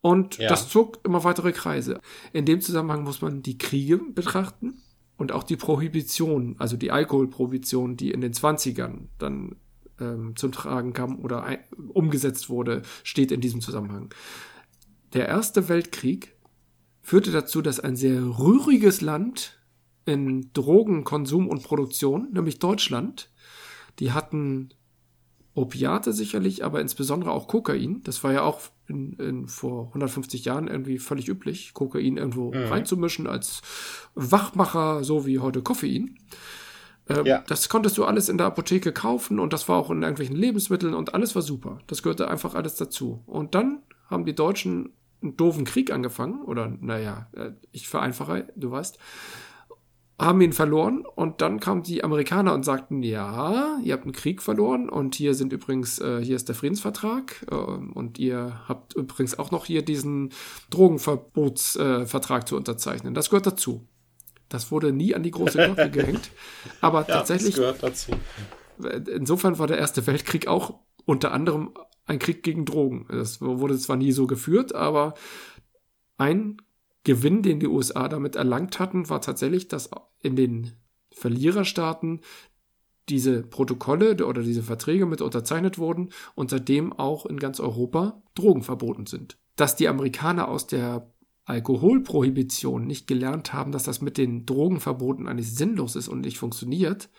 [0.00, 0.50] Und Ja.
[0.50, 1.98] das zog immer weitere Kreise.
[2.32, 4.80] In dem Zusammenhang muss man die Kriege betrachten
[5.16, 9.56] und auch die Prohibition, also die Alkoholprohibition, die in den 20ern dann
[10.00, 11.58] ähm, zum Tragen kam oder ein,
[11.88, 14.12] umgesetzt wurde, steht in diesem Zusammenhang.
[15.12, 16.36] Der Erste Weltkrieg
[17.02, 19.58] führte dazu, dass ein sehr rühriges Land
[20.06, 23.30] in Drogenkonsum und Produktion, nämlich Deutschland,
[23.98, 24.70] die hatten
[25.54, 28.02] Opiate sicherlich, aber insbesondere auch Kokain.
[28.04, 32.68] Das war ja auch in, in, vor 150 Jahren irgendwie völlig üblich, Kokain irgendwo Mhm.
[32.68, 33.60] reinzumischen als
[34.14, 36.16] Wachmacher, so wie heute Koffein.
[37.18, 37.44] Ähm, Ja.
[37.46, 40.94] Das konntest du alles in der Apotheke kaufen und das war auch in irgendwelchen Lebensmitteln
[40.94, 41.78] und alles war super.
[41.86, 43.22] Das gehörte einfach alles dazu.
[43.26, 44.92] Und dann haben die Deutschen
[45.22, 48.98] einen doofen Krieg angefangen, oder naja, äh, ich vereinfache, du weißt,
[50.18, 54.42] haben ihn verloren und dann kamen die Amerikaner und sagten, ja, ihr habt einen Krieg
[54.42, 59.38] verloren und hier sind übrigens, äh, hier ist der Friedensvertrag äh, und ihr habt übrigens
[59.38, 60.30] auch noch hier diesen
[60.68, 63.14] Drogenverbotsvertrag äh, zu unterzeichnen.
[63.14, 63.86] Das gehört dazu.
[64.50, 66.30] Das wurde nie an die große Glocke gehängt,
[66.82, 68.12] aber ja tatsächlich das gehört dazu.
[69.14, 71.72] insofern war der Erste Weltkrieg auch unter anderem
[72.04, 73.06] ein Krieg gegen Drogen.
[73.08, 75.14] Das wurde zwar nie so geführt, aber
[76.18, 76.58] ein
[77.04, 79.88] Gewinn, den die USA damit erlangt hatten, war tatsächlich, dass
[80.20, 80.72] in den
[81.12, 82.20] Verliererstaaten
[83.08, 88.62] diese Protokolle oder diese Verträge mit unterzeichnet wurden und seitdem auch in ganz Europa Drogen
[88.62, 89.38] verboten sind.
[89.56, 91.10] Dass die Amerikaner aus der
[91.50, 97.10] Alkoholprohibition nicht gelernt haben, dass das mit den Drogenverboten eigentlich sinnlos ist und nicht funktioniert,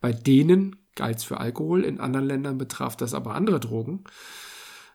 [0.00, 4.04] bei denen galt es für Alkohol, in anderen Ländern betraf das aber andere Drogen,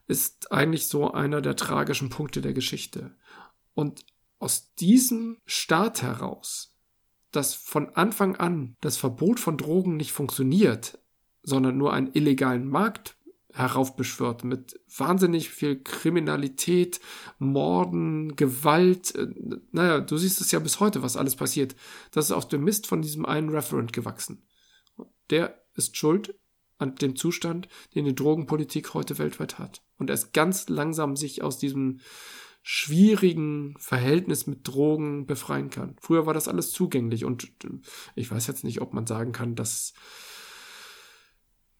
[0.07, 3.15] ist eigentlich so einer der tragischen Punkte der Geschichte.
[3.73, 4.05] Und
[4.39, 6.73] aus diesem Staat heraus,
[7.31, 10.99] dass von Anfang an das Verbot von Drogen nicht funktioniert,
[11.43, 13.16] sondern nur einen illegalen Markt
[13.57, 16.99] heraufbeschwört mit wahnsinnig viel Kriminalität,
[17.39, 19.15] Morden, Gewalt.
[19.15, 19.27] äh,
[19.71, 21.75] Naja, du siehst es ja bis heute, was alles passiert.
[22.11, 24.43] Das ist aus dem Mist von diesem einen Referent gewachsen.
[25.29, 26.35] Der ist schuld
[26.77, 29.81] an dem Zustand, den die Drogenpolitik heute weltweit hat.
[29.97, 31.99] Und er ist ganz langsam sich aus diesem
[32.69, 35.95] schwierigen Verhältnis mit Drogen befreien kann.
[36.01, 37.69] Früher war das alles zugänglich und äh,
[38.15, 39.93] ich weiß jetzt nicht, ob man sagen kann, dass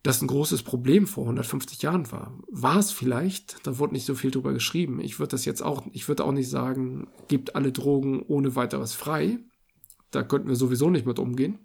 [0.08, 2.40] das ein großes Problem vor 150 Jahren war.
[2.48, 5.02] War es vielleicht, da wurde nicht so viel drüber geschrieben.
[5.02, 8.94] Ich würde das jetzt auch, ich würde auch nicht sagen, gebt alle Drogen ohne weiteres
[8.94, 9.38] frei.
[10.12, 11.60] Da könnten wir sowieso nicht mit umgehen.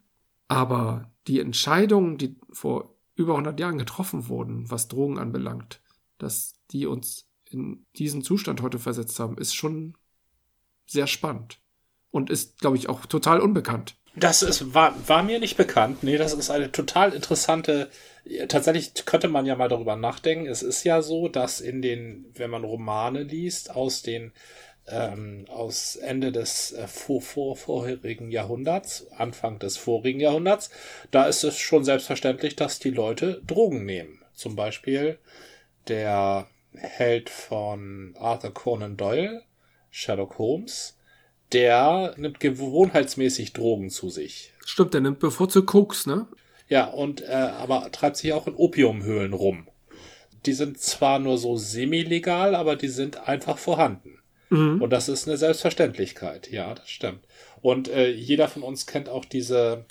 [0.49, 5.81] Aber die Entscheidungen, die vor über 100 Jahren getroffen wurden, was Drogen anbelangt,
[6.19, 9.97] dass die uns in diesen Zustand heute versetzt haben, ist schon
[10.87, 11.61] sehr spannend.
[12.11, 13.97] Und ist, glaube ich, auch total unbekannt.
[14.15, 16.03] Das ist, war, war mir nicht bekannt.
[16.03, 17.91] Nee, das ist eine total interessante.
[18.49, 20.47] Tatsächlich könnte man ja mal darüber nachdenken.
[20.47, 24.33] Es ist ja so, dass in den, wenn man Romane liest aus den
[24.89, 30.71] ähm, aus Ende des äh, vor, vor, vorherigen Jahrhunderts, Anfang des vorigen Jahrhunderts.
[31.11, 34.21] Da ist es schon selbstverständlich, dass die Leute Drogen nehmen.
[34.35, 35.19] Zum Beispiel
[35.89, 39.43] der Held von Arthur Conan Doyle,
[39.91, 40.97] Sherlock Holmes,
[41.53, 44.53] der nimmt gewohnheitsmäßig Drogen zu sich.
[44.65, 46.27] Stimmt, der nimmt bevorzugt Koks, ne?
[46.69, 49.69] Ja, und äh, aber treibt sich auch in Opiumhöhlen rum.
[50.47, 54.19] Die sind zwar nur so semi-legal, aber die sind einfach vorhanden.
[54.49, 54.81] Mhm.
[54.81, 56.51] Und das ist eine Selbstverständlichkeit.
[56.51, 57.21] Ja, das stimmt.
[57.61, 59.85] Und äh, jeder von uns kennt auch diese,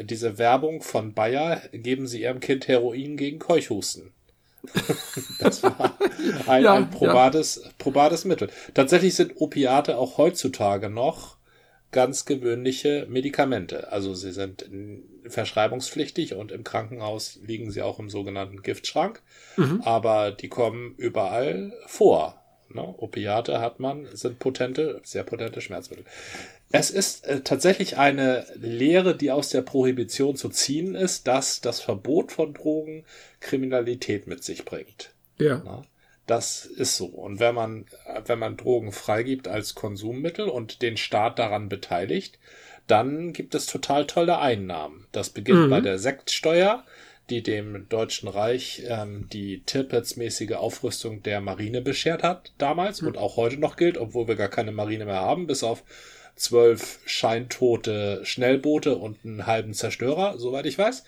[0.00, 4.13] diese Werbung von Bayer, geben Sie Ihrem Kind Heroin gegen Keuchhusten.
[5.38, 5.96] das war
[6.46, 7.70] ein, ja, ein probates, ja.
[7.78, 8.50] probates Mittel.
[8.74, 11.36] Tatsächlich sind Opiate auch heutzutage noch
[11.92, 13.92] ganz gewöhnliche Medikamente.
[13.92, 14.68] Also sie sind
[15.26, 19.22] verschreibungspflichtig und im Krankenhaus liegen sie auch im sogenannten Giftschrank.
[19.56, 19.80] Mhm.
[19.84, 22.42] Aber die kommen überall vor.
[22.68, 22.82] Ne?
[22.82, 26.04] Opiate hat man, sind potente, sehr potente Schmerzmittel.
[26.74, 31.80] Es ist äh, tatsächlich eine Lehre, die aus der Prohibition zu ziehen ist, dass das
[31.80, 33.04] Verbot von Drogen
[33.38, 35.10] Kriminalität mit sich bringt.
[35.38, 35.62] Ja.
[35.64, 35.84] Na,
[36.26, 37.06] das ist so.
[37.06, 37.86] Und wenn man,
[38.26, 42.40] wenn man Drogen freigibt als Konsummittel und den Staat daran beteiligt,
[42.88, 45.06] dann gibt es total tolle Einnahmen.
[45.12, 45.70] Das beginnt mhm.
[45.70, 46.82] bei der Sektsteuer,
[47.30, 53.08] die dem Deutschen Reich ähm, die Tirpitz-mäßige Aufrüstung der Marine beschert hat damals mhm.
[53.08, 55.84] und auch heute noch gilt, obwohl wir gar keine Marine mehr haben, bis auf
[56.36, 61.04] zwölf scheintote Schnellboote und einen halben Zerstörer, soweit ich weiß.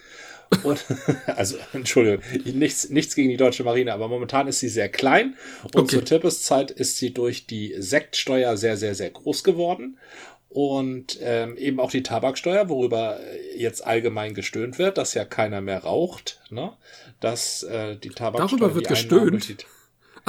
[0.62, 0.84] Und,
[1.26, 5.34] also, Entschuldigung, nichts, nichts gegen die deutsche Marine, aber momentan ist sie sehr klein
[5.64, 5.96] und okay.
[5.96, 9.98] zur Tippeszeit ist sie durch die Sektsteuer sehr, sehr, sehr groß geworden.
[10.48, 13.20] Und ähm, eben auch die Tabaksteuer, worüber
[13.54, 16.72] jetzt allgemein gestöhnt wird, dass ja keiner mehr raucht, ne?
[17.20, 18.58] Dass äh, die Tabaksteuer.
[18.58, 19.66] Darüber wird gestöhnt.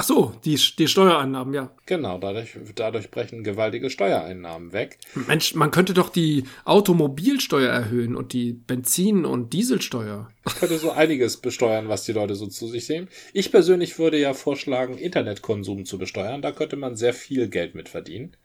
[0.00, 1.72] Ach so, die, die Steuereinnahmen, ja.
[1.84, 4.98] Genau, dadurch, dadurch brechen gewaltige Steuereinnahmen weg.
[5.26, 10.30] Mensch, man könnte doch die Automobilsteuer erhöhen und die Benzin- und Dieselsteuer.
[10.46, 13.08] Ich könnte so einiges besteuern, was die Leute so zu sich sehen.
[13.32, 16.42] Ich persönlich würde ja vorschlagen, Internetkonsum zu besteuern.
[16.42, 18.36] Da könnte man sehr viel Geld mit verdienen.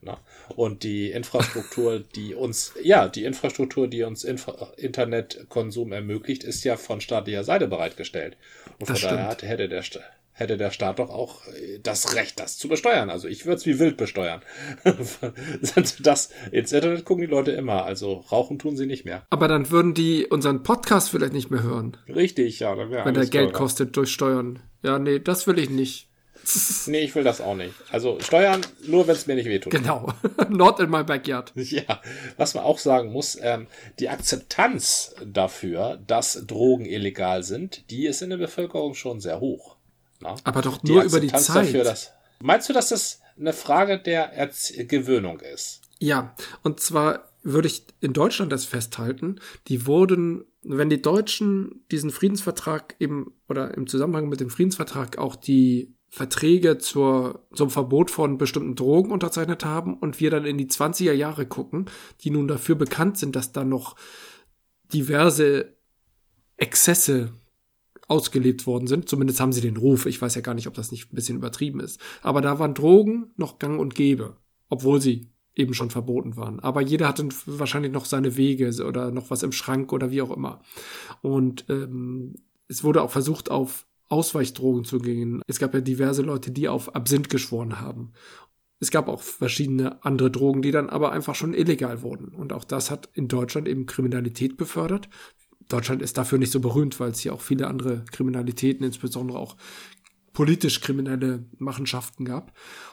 [0.00, 0.18] Na?
[0.56, 6.76] Und die Infrastruktur, die uns, ja, die Infrastruktur, die uns Infra Internetkonsum ermöglicht, ist ja
[6.76, 8.36] von staatlicher Seite bereitgestellt.
[8.80, 9.50] Und das von daher stimmt.
[9.50, 9.84] hätte der,
[10.36, 13.10] hätte der Staat doch auch äh, das Recht, das zu besteuern.
[13.10, 14.42] Also ich würde es wie wild besteuern.
[16.00, 19.26] das ins Internet gucken die Leute immer, also rauchen tun sie nicht mehr.
[19.30, 21.96] Aber dann würden die unseren Podcast vielleicht nicht mehr hören.
[22.08, 22.74] Richtig, ja.
[22.76, 23.58] Dann Wenn der Geld teurer.
[23.58, 24.60] kostet durch Steuern.
[24.82, 26.08] Ja, nee, das will ich nicht.
[26.86, 27.74] nee, ich will das auch nicht.
[27.90, 29.72] Also Steuern nur, wenn es mir nicht wehtut.
[29.72, 30.12] Genau.
[30.48, 31.52] Not in my backyard.
[31.54, 32.02] Ja.
[32.36, 33.66] Was man auch sagen muss, ähm,
[33.98, 39.75] die Akzeptanz dafür, dass Drogen illegal sind, die ist in der Bevölkerung schon sehr hoch.
[40.20, 40.36] Na?
[40.44, 41.66] Aber doch nur die über die Zeit.
[41.66, 45.82] Dafür, dass, meinst du, dass das eine Frage der Erz Gewöhnung ist?
[45.98, 52.10] Ja, und zwar würde ich in Deutschland das festhalten, die wurden, wenn die Deutschen diesen
[52.10, 58.38] Friedensvertrag eben oder im Zusammenhang mit dem Friedensvertrag auch die Verträge zur, zum Verbot von
[58.38, 61.86] bestimmten Drogen unterzeichnet haben und wir dann in die 20er Jahre gucken,
[62.22, 63.96] die nun dafür bekannt sind, dass da noch
[64.92, 65.74] diverse
[66.56, 67.32] Exzesse
[68.08, 69.08] ausgelebt worden sind.
[69.08, 70.06] Zumindest haben sie den Ruf.
[70.06, 72.00] Ich weiß ja gar nicht, ob das nicht ein bisschen übertrieben ist.
[72.22, 74.36] Aber da waren Drogen noch gang und gäbe,
[74.68, 76.60] obwohl sie eben schon verboten waren.
[76.60, 80.30] Aber jeder hatte wahrscheinlich noch seine Wege oder noch was im Schrank oder wie auch
[80.30, 80.60] immer.
[81.22, 82.34] Und ähm,
[82.68, 85.42] es wurde auch versucht, auf Ausweichdrogen zu gehen.
[85.46, 88.12] Es gab ja diverse Leute, die auf Absinth geschworen haben.
[88.78, 92.28] Es gab auch verschiedene andere Drogen, die dann aber einfach schon illegal wurden.
[92.28, 95.08] Und auch das hat in Deutschland eben Kriminalität befördert.
[95.68, 99.56] Deutschland ist dafür nicht so berühmt, weil es hier auch viele andere Kriminalitäten, insbesondere auch
[100.32, 102.52] politisch kriminelle Machenschaften gab.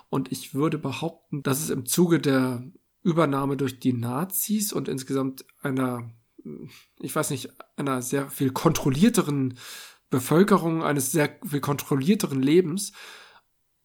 [0.09, 2.63] Und ich würde behaupten, dass es im Zuge der
[3.03, 6.09] Übernahme durch die Nazis und insgesamt einer,
[6.99, 9.55] ich weiß nicht, einer sehr viel kontrollierteren
[10.09, 12.93] Bevölkerung, eines sehr viel kontrollierteren Lebens,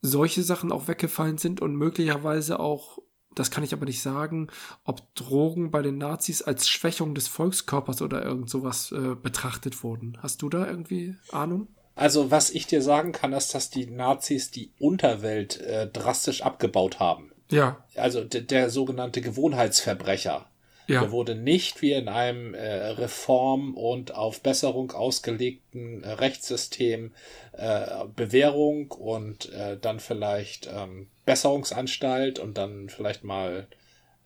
[0.01, 2.99] solche Sachen auch weggefallen sind und möglicherweise auch
[3.35, 4.49] das kann ich aber nicht sagen,
[4.85, 10.19] ob Drogen bei den Nazis als Schwächung des Volkskörpers oder irgend sowas äh, betrachtet wurden.
[10.23, 11.69] Hast du da irgendwie Ahnung?
[11.95, 17.01] Also, was ich dir sagen kann, ist, dass die Nazis die Unterwelt äh, drastisch abgebaut
[17.01, 17.33] haben.
[17.51, 17.85] Ja.
[17.97, 20.47] Also der sogenannte Gewohnheitsverbrecher.
[20.87, 21.01] Ja.
[21.03, 27.13] Der wurde nicht wie in einem äh, Reform- und auf Besserung ausgelegten äh, Rechtssystem
[27.53, 33.67] äh, Bewährung und äh, dann vielleicht ähm, Besserungsanstalt und dann vielleicht mal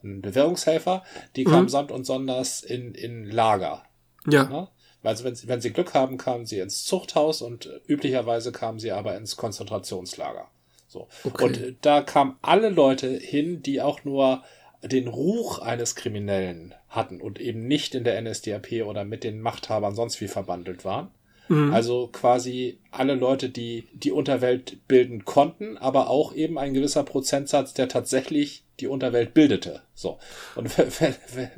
[0.05, 1.03] ein Bewährungshelfer.
[1.35, 1.69] Die kamen mhm.
[1.69, 3.83] samt und sonders in, in Lager.
[4.31, 4.45] Ja.
[4.45, 4.69] Ne?
[5.03, 8.93] Also wenn sie, wenn sie Glück haben, kamen sie ins Zuchthaus und üblicherweise kamen sie
[8.93, 10.47] aber ins Konzentrationslager.
[10.87, 11.09] So.
[11.25, 11.45] Okay.
[11.45, 14.45] Und da kamen alle Leute hin, die auch nur
[14.85, 19.97] den Ruch eines Kriminellen hatten und eben nicht in der NSDAP oder mit den Machthabern
[19.97, 21.11] sonst wie verbandelt waren.
[21.53, 21.71] Mhm.
[21.71, 27.75] Also quasi alle Leute, die die Unterwelt bilden konnten, aber auch eben ein gewisser Prozentsatz,
[27.75, 29.83] der tatsächlich die Unterwelt bildete.
[29.95, 30.19] So.
[30.55, 31.15] Und wenn,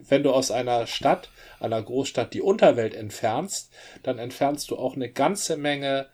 [0.09, 1.31] wenn du aus einer Stadt,
[1.61, 6.07] einer Großstadt die Unterwelt entfernst, dann entfernst du auch eine ganze Menge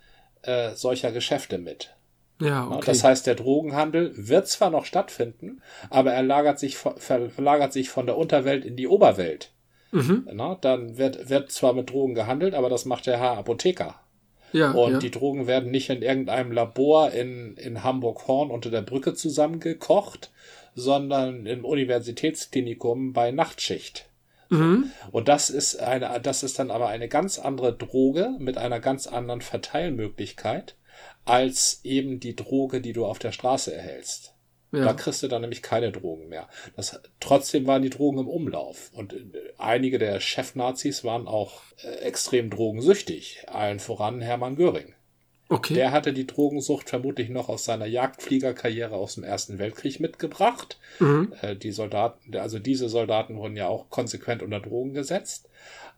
[0.42, 1.94] äh, solcher Geschäfte mit.
[2.38, 2.84] Ja, okay.
[2.84, 8.04] Das heißt, der Drogenhandel wird zwar noch stattfinden, aber er lagert sich, verlagert sich von
[8.04, 9.52] der Unterwelt in die Oberwelt.
[9.92, 10.28] Mhm.
[10.32, 13.96] Na, dann wird, wird zwar mit Drogen gehandelt, aber das macht der Herr Apotheker.
[14.52, 14.98] Ja, und ja.
[14.98, 20.30] die Drogen werden nicht in irgendeinem Labor in, in Hamburg-Horn unter der Brücke zusammengekocht,
[20.74, 24.08] sondern im Universitätsklinikum bei Nachtschicht.
[24.48, 24.90] Mhm.
[25.12, 29.06] Und das ist eine, das ist dann aber eine ganz andere Droge mit einer ganz
[29.06, 30.74] anderen Verteilmöglichkeit
[31.24, 34.34] als eben die Droge, die du auf der Straße erhältst.
[34.72, 34.84] Ja.
[34.84, 36.48] Da kriegst du dann nämlich keine Drogen mehr.
[36.76, 38.90] Das, trotzdem waren die Drogen im Umlauf.
[38.94, 39.24] Und äh,
[39.58, 43.44] einige der Chefnazis waren auch äh, extrem drogensüchtig.
[43.48, 44.94] Allen voran Hermann Göring.
[45.48, 45.74] Okay.
[45.74, 50.78] Der hatte die Drogensucht vermutlich noch aus seiner Jagdfliegerkarriere aus dem Ersten Weltkrieg mitgebracht.
[51.00, 51.32] Mhm.
[51.42, 55.48] Äh, die Soldaten, also diese Soldaten wurden ja auch konsequent unter Drogen gesetzt.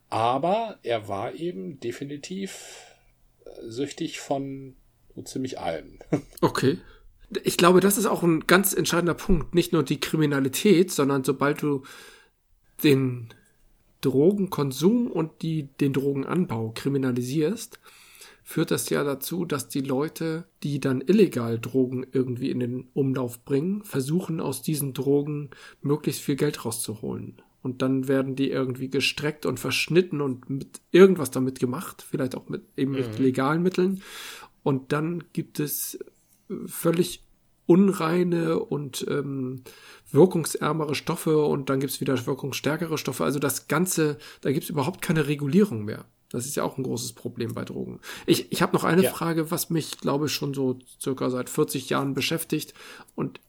[0.08, 2.87] Aber er war eben definitiv
[3.44, 4.76] äh, süchtig von
[5.14, 5.98] so ziemlich allem.
[6.40, 6.78] Okay
[7.44, 9.54] ich glaube, das ist auch ein ganz entscheidender Punkt.
[9.54, 11.82] Nicht nur die Kriminalität, sondern sobald du
[12.82, 13.28] den
[14.00, 17.78] Drogenkonsum und die, den Drogenanbau kriminalisierst,
[18.42, 23.44] führt das ja dazu, dass die Leute, die dann illegal Drogen irgendwie in den Umlauf
[23.44, 27.40] bringen, versuchen aus diesen Drogen möglichst viel Geld rauszuholen.
[27.62, 32.48] Und dann werden die irgendwie gestreckt und verschnitten und mit irgendwas damit gemacht, vielleicht auch
[32.48, 33.24] mit eben mit mhm.
[33.24, 34.02] legalen Mitteln.
[34.64, 35.98] Und dann gibt es
[36.66, 37.24] völlig
[37.66, 39.62] unreine und ähm,
[40.10, 43.24] wirkungsärmere Stoffe und dann gibt's wieder wirkungsstärkere Stoffe.
[43.24, 46.04] Also das Ganze, da gibt's überhaupt keine Regulierung mehr.
[46.30, 48.00] Das ist ja auch ein großes Problem bei Drogen.
[48.26, 49.10] Ich, ich habe noch eine ja.
[49.10, 52.72] Frage, was mich, glaube ich, schon so circa seit 40 Jahren beschäftigt.
[53.14, 53.40] Und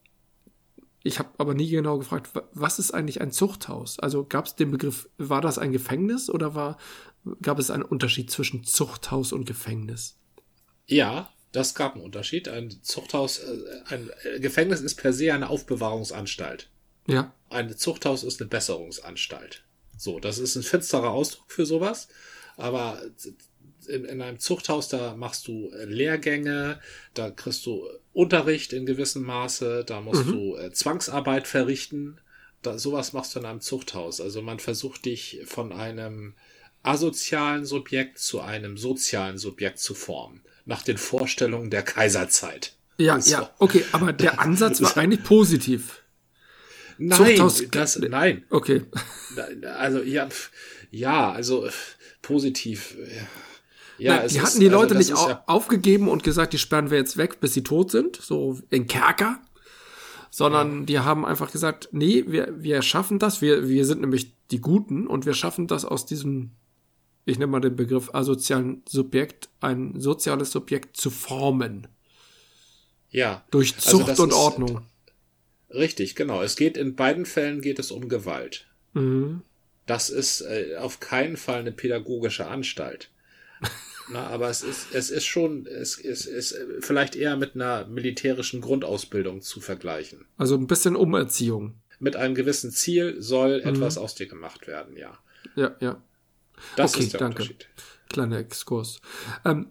[1.01, 3.99] ich habe aber nie genau gefragt, was ist eigentlich ein Zuchthaus?
[3.99, 6.77] Also gab es den Begriff, war das ein Gefängnis oder war,
[7.41, 10.17] gab es einen Unterschied zwischen Zuchthaus und Gefängnis?
[10.85, 12.49] Ja, das gab einen Unterschied.
[12.49, 16.69] Ein Zuchthaus, äh, ein Gefängnis ist per se eine Aufbewahrungsanstalt.
[17.07, 17.33] Ja.
[17.49, 19.63] Ein Zuchthaus ist eine Besserungsanstalt.
[19.95, 22.07] So, das ist ein finsterer Ausdruck für sowas.
[22.57, 23.01] Aber
[23.87, 26.79] in, in einem Zuchthaus, da machst du Lehrgänge,
[27.13, 30.31] da kriegst du Unterricht in gewissem Maße, da musst mhm.
[30.31, 32.19] du äh, Zwangsarbeit verrichten.
[32.63, 34.21] Da, sowas machst du in einem Zuchthaus.
[34.21, 36.33] Also man versucht dich von einem
[36.81, 42.73] asozialen Subjekt zu einem sozialen Subjekt zu formen nach den Vorstellungen der Kaiserzeit.
[42.97, 43.32] Ja, so.
[43.32, 46.04] ja, okay, aber der Ansatz war eigentlich positiv.
[46.97, 48.43] Nein, Zuchthaus, das, nein.
[48.49, 48.84] Okay.
[49.78, 50.30] Also, ja,
[50.91, 51.67] ja, also
[52.21, 52.95] positiv.
[53.97, 56.91] Ja, Na, die hatten ist, die Leute also nicht ja aufgegeben und gesagt, die sperren
[56.91, 59.39] wir jetzt weg, bis sie tot sind, so in Kerker,
[60.30, 60.86] sondern ja.
[60.86, 65.08] die haben einfach gesagt, nee, wir, wir schaffen das, wir, wir sind nämlich die Guten
[65.08, 66.52] und wir schaffen das aus diesem
[67.25, 71.88] ich nenne mal den Begriff asozialen Subjekt, ein soziales Subjekt zu formen.
[73.09, 73.45] Ja.
[73.51, 74.81] Durch also Zucht also und Ordnung.
[75.69, 76.41] Richtig, genau.
[76.41, 78.67] Es geht in beiden Fällen geht es um Gewalt.
[78.93, 79.41] Mhm.
[79.86, 83.09] Das ist äh, auf keinen Fall eine pädagogische Anstalt.
[84.12, 88.62] Na, aber es ist, es ist schon, es ist, ist vielleicht eher mit einer militärischen
[88.62, 90.25] Grundausbildung zu vergleichen.
[90.38, 91.75] Also ein bisschen Umerziehung.
[91.99, 93.69] Mit einem gewissen Ziel soll mhm.
[93.69, 95.17] etwas aus dir gemacht werden, ja.
[95.55, 96.01] Ja, ja.
[96.76, 97.43] Das okay, ist der danke.
[97.43, 97.67] Unterschied.
[98.10, 99.02] Kleiner Exkurs.
[99.45, 99.67] Ähm,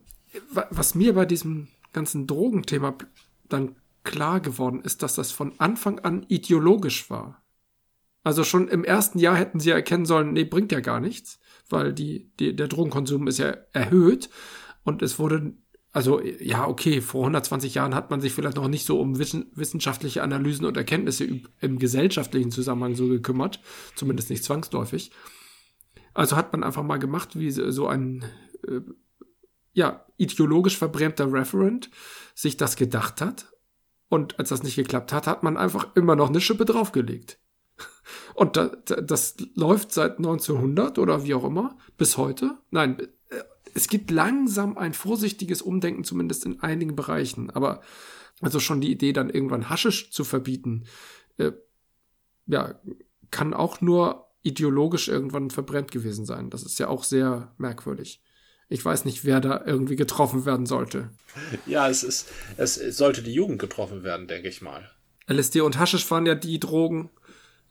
[0.49, 2.97] was mir bei diesem ganzen Drogenthema
[3.49, 7.43] dann klar geworden ist, dass das von Anfang an ideologisch war.
[8.25, 11.93] Also schon im ersten Jahr hätten sie erkennen sollen, nee, bringt ja gar nichts, weil
[11.93, 14.31] die, die, der Drogenkonsum ist ja erhöht
[14.85, 15.55] und es wurde,
[15.93, 20.23] also ja, okay, vor 120 Jahren hat man sich vielleicht noch nicht so um wissenschaftliche
[20.23, 21.27] Analysen und Erkenntnisse
[21.61, 23.61] im gesellschaftlichen Zusammenhang so gekümmert,
[23.97, 25.11] zumindest nicht zwangsläufig.
[26.15, 28.25] Also hat man einfach mal gemacht, wie so ein
[28.67, 28.81] äh,
[29.73, 31.91] ja, ideologisch verbrämter Referent
[32.35, 33.53] sich das gedacht hat.
[34.09, 37.39] Und als das nicht geklappt hat, hat man einfach immer noch eine Schippe draufgelegt.
[38.35, 42.59] Und da, das läuft seit 1900 oder wie auch immer bis heute.
[42.71, 43.43] Nein, äh,
[43.75, 47.49] es gibt langsam ein vorsichtiges Umdenken, zumindest in einigen Bereichen.
[47.51, 47.81] Aber
[48.43, 50.85] also schon die Idee, dann irgendwann Haschisch zu verbieten,
[51.39, 51.53] äh,
[52.47, 52.75] ja,
[53.31, 56.51] kann auch nur ideologisch irgendwann verbrennt gewesen sein.
[56.51, 58.21] Das ist ja auch sehr merkwürdig.
[58.69, 61.11] Ich weiß nicht, wer da irgendwie getroffen werden sollte.
[61.67, 64.91] Ja, es ist, es sollte die Jugend getroffen werden, denke ich mal.
[65.29, 67.11] LSD und Haschisch waren ja die Drogen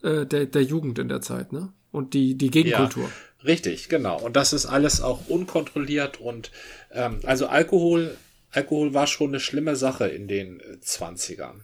[0.02, 1.72] äh, der, der Jugend in der Zeit, ne?
[1.90, 3.04] Und die, die Gegenkultur.
[3.04, 4.18] Ja, richtig, genau.
[4.18, 6.50] Und das ist alles auch unkontrolliert und
[6.90, 8.16] ähm, also Alkohol,
[8.50, 11.60] Alkohol war schon eine schlimme Sache in den 20ern.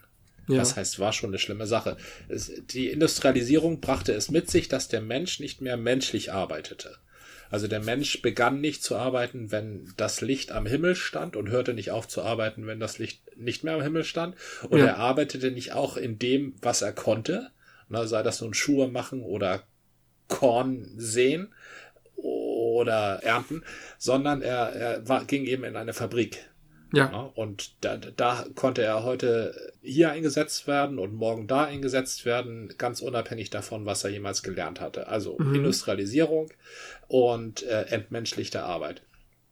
[0.49, 0.57] Ja.
[0.59, 1.97] Das heißt, war schon eine schlimme Sache.
[2.29, 6.97] Es, die Industrialisierung brachte es mit sich, dass der Mensch nicht mehr menschlich arbeitete.
[7.51, 11.73] Also der Mensch begann nicht zu arbeiten, wenn das Licht am Himmel stand und hörte
[11.73, 14.37] nicht auf zu arbeiten, wenn das Licht nicht mehr am Himmel stand.
[14.69, 14.87] Und ja.
[14.87, 17.51] er arbeitete nicht auch in dem, was er konnte,
[17.89, 19.63] na, sei das nun Schuhe machen oder
[20.29, 21.55] Korn säen
[22.17, 23.63] oder ernten,
[23.97, 26.48] sondern er, er war, ging eben in eine Fabrik.
[26.93, 27.11] Ja.
[27.11, 32.75] ja und da, da konnte er heute hier eingesetzt werden und morgen da eingesetzt werden,
[32.79, 35.09] ganz unabhängig davon, was er jemals gelernt hatte.
[35.09, 35.57] Also mhm.
[35.57, 36.51] Industrialisierung
[37.09, 39.03] und äh, entmenschlichte Arbeit.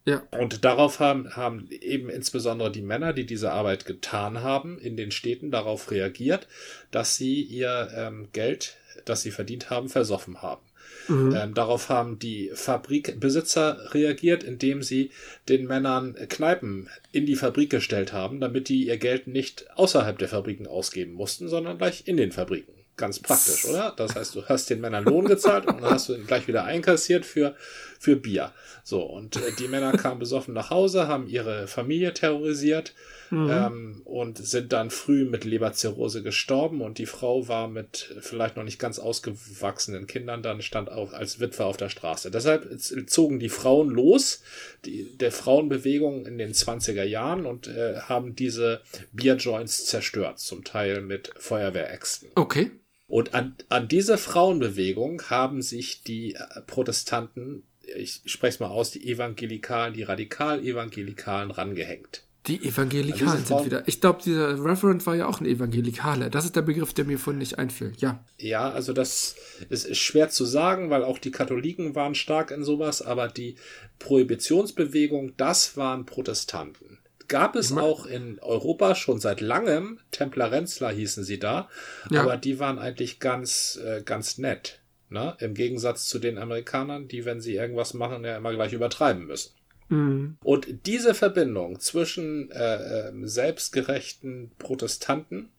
[0.06, 0.22] Ja.
[0.30, 5.10] Und darauf haben, haben eben insbesondere die Männer, die diese Arbeit getan haben, in den
[5.10, 6.46] Städten darauf reagiert,
[6.92, 10.62] dass sie ihr ähm, Geld, das sie verdient haben, versoffen haben.
[11.08, 11.34] Mhm.
[11.36, 15.10] Ähm, darauf haben die Fabrikbesitzer reagiert, indem sie
[15.48, 20.28] den Männern Kneipen in die Fabrik gestellt haben, damit die ihr Geld nicht außerhalb der
[20.28, 22.72] Fabriken ausgeben mussten, sondern gleich in den Fabriken.
[22.96, 23.92] Ganz praktisch, oder?
[23.94, 26.64] Das heißt, du hast den Männern Lohn gezahlt und dann hast du ihn gleich wieder
[26.64, 27.54] einkassiert für,
[27.98, 28.52] für Bier.
[28.84, 32.94] So, und äh, die Männer kamen besoffen nach Hause, haben ihre Familie terrorisiert
[33.30, 33.50] mhm.
[33.50, 38.64] ähm, und sind dann früh mit Leberzirrhose gestorben und die Frau war mit vielleicht noch
[38.64, 42.30] nicht ganz ausgewachsenen Kindern dann stand auch als Witwe auf der Straße.
[42.30, 42.66] Deshalb
[43.06, 44.42] zogen die Frauen los,
[44.84, 48.80] die, der Frauenbewegung in den 20er Jahren und äh, haben diese
[49.12, 52.30] Bierjoints zerstört, zum Teil mit Feuerwehräxten.
[52.34, 52.70] Okay.
[53.08, 57.62] Und an, an diese Frauenbewegung haben sich die äh, Protestanten,
[57.96, 62.22] ich spreche es mal aus, die Evangelikalen, die Radikal-Evangelikalen rangehängt.
[62.46, 63.82] Die Evangelikalen sind wieder.
[63.88, 66.30] Ich glaube, dieser Reverend war ja auch ein Evangelikaler.
[66.30, 67.92] Das ist der Begriff, der mir vorhin nicht einfiel.
[67.98, 68.24] Ja.
[68.38, 69.34] Ja, also das
[69.68, 73.56] ist schwer zu sagen, weil auch die Katholiken waren stark in sowas, aber die
[73.98, 79.98] Prohibitionsbewegung, das waren Protestanten gab es auch in Europa schon seit langem.
[80.10, 81.68] Templarenzler hießen sie da.
[82.10, 82.22] Ja.
[82.22, 84.80] Aber die waren eigentlich ganz, äh, ganz nett.
[85.08, 85.36] Ne?
[85.38, 89.52] Im Gegensatz zu den Amerikanern, die, wenn sie irgendwas machen, ja immer gleich übertreiben müssen.
[89.88, 90.36] Mhm.
[90.42, 95.50] Und diese Verbindung zwischen äh, äh, selbstgerechten Protestanten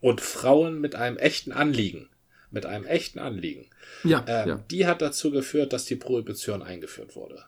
[0.00, 2.08] und Frauen mit einem echten Anliegen,
[2.50, 3.68] mit einem echten Anliegen,
[4.02, 4.64] ja, äh, ja.
[4.70, 7.44] die hat dazu geführt, dass die Prohibition eingeführt wurde.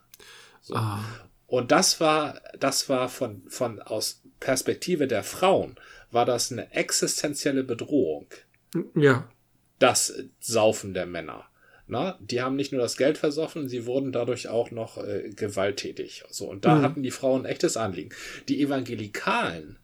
[0.60, 0.74] So.
[0.74, 1.02] Ah.
[1.46, 5.76] Und das war, das war von, von aus Perspektive der Frauen,
[6.10, 8.26] war das eine existenzielle Bedrohung.
[8.94, 9.28] Ja.
[9.78, 11.46] Das Saufen der Männer.
[11.88, 16.24] Na, die haben nicht nur das Geld versoffen, sie wurden dadurch auch noch äh, gewalttätig.
[16.30, 16.82] So, und da mhm.
[16.82, 18.10] hatten die Frauen ein echtes Anliegen.
[18.48, 19.78] Die Evangelikalen,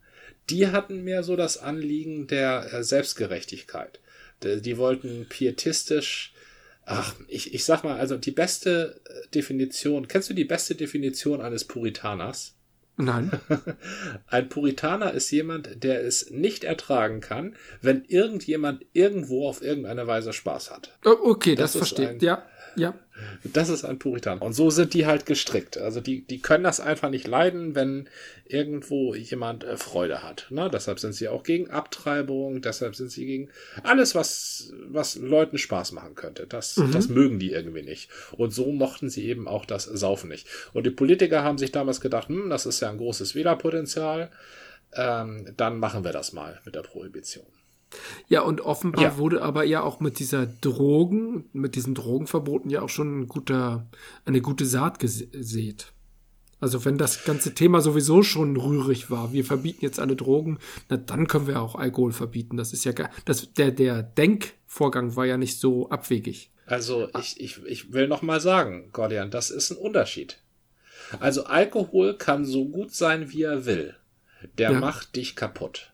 [0.51, 4.01] die hatten mehr so das Anliegen der äh, Selbstgerechtigkeit.
[4.43, 6.33] Die, die wollten pietistisch
[6.85, 11.41] Ach, ich, ich sag mal, also die beste äh, Definition, kennst du die beste Definition
[11.41, 12.57] eines Puritaners?
[13.05, 13.31] Nein.
[14.29, 20.33] Ein Puritaner ist jemand, der es nicht ertragen kann, wenn irgendjemand irgendwo auf irgendeine Weise
[20.33, 20.97] Spaß hat.
[21.05, 22.45] Oh, okay, das, das versteht, ja.
[22.77, 22.95] Ja.
[23.45, 24.43] Das ist ein Puritaner.
[24.43, 25.79] Und so sind die halt gestrickt.
[25.79, 28.09] Also die, die können das einfach nicht leiden, wenn
[28.47, 30.47] irgendwo jemand äh, Freude hat.
[30.51, 30.71] Ne?
[30.73, 33.49] Deshalb sind sie auch gegen Abtreibung, deshalb sind sie gegen
[33.83, 36.47] alles, was, was Leuten Spaß machen könnte.
[36.47, 36.93] Das, mhm.
[36.93, 38.11] das mögen die irgendwie nicht.
[38.33, 40.47] Und so mochten sie eben auch das Saufen nicht.
[40.73, 44.31] Und die Politiker haben sich damals gedacht, hm, das ist ja ein großes Wählerpotenzial.
[44.95, 47.47] Ähm, dann machen wir das mal mit der Prohibition.
[48.29, 49.19] Ja, und offenbar ja.
[49.19, 53.87] wurde aber ja auch mit dieser Drogen, mit diesen Drogenverboten ja auch schon ein guter,
[54.25, 55.93] eine gute Saat gesät.
[56.61, 60.97] Also wenn das ganze Thema sowieso schon rührig war, wir verbieten jetzt alle Drogen, na
[60.97, 62.57] dann können wir auch Alkohol verbieten.
[62.57, 66.53] Das ist ja gar, das, der, der Denkvorgang war ja nicht so abwegig.
[66.67, 70.39] Also ich, ich, ich will noch mal sagen, Gordian, das ist ein Unterschied.
[71.21, 73.97] Also Alkohol kann so gut sein, wie er will.
[74.57, 74.81] Der ja.
[74.81, 75.92] macht dich kaputt.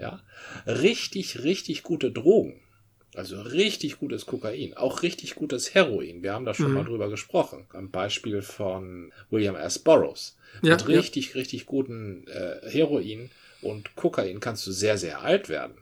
[0.00, 0.20] Ja,
[0.66, 2.60] richtig, richtig gute Drogen.
[3.14, 6.22] Also richtig gutes Kokain, auch richtig gutes Heroin.
[6.22, 6.74] Wir haben da schon mhm.
[6.74, 7.66] mal drüber gesprochen.
[7.72, 9.80] Am Beispiel von William S.
[9.80, 10.36] Burroughs.
[10.62, 11.34] Ja, Mit richtig, ja.
[11.34, 13.30] richtig guten äh, Heroin
[13.62, 15.74] und Kokain kannst du sehr, sehr alt werden.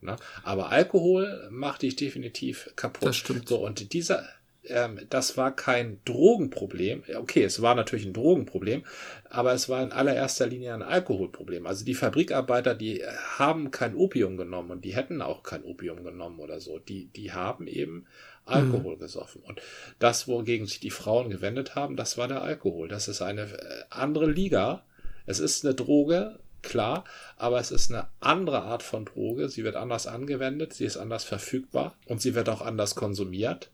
[0.00, 0.16] Ne?
[0.44, 3.08] Aber Alkohol macht dich definitiv kaputt.
[3.08, 3.48] Das stimmt.
[3.48, 4.26] So, und dieser,
[4.70, 7.02] ähm, das war kein Drogenproblem.
[7.16, 8.84] Okay, es war natürlich ein Drogenproblem,
[9.28, 11.66] aber es war in allererster Linie ein Alkoholproblem.
[11.66, 13.02] Also die Fabrikarbeiter, die
[13.38, 16.78] haben kein Opium genommen und die hätten auch kein Opium genommen oder so.
[16.78, 18.06] Die, die haben eben
[18.44, 19.00] Alkohol mhm.
[19.00, 19.42] gesoffen.
[19.42, 19.60] Und
[19.98, 22.88] das, wogegen sich die Frauen gewendet haben, das war der Alkohol.
[22.88, 24.84] Das ist eine äh, andere Liga.
[25.26, 27.04] Es ist eine Droge, klar,
[27.36, 29.48] aber es ist eine andere Art von Droge.
[29.48, 33.70] Sie wird anders angewendet, sie ist anders verfügbar und sie wird auch anders konsumiert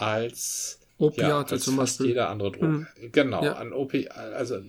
[0.00, 2.08] als Opiate ja, als zum Beispiel.
[2.08, 2.66] jede andere Droge.
[2.66, 3.12] Mhm.
[3.12, 3.54] Genau, ja.
[3.54, 4.60] an Opi also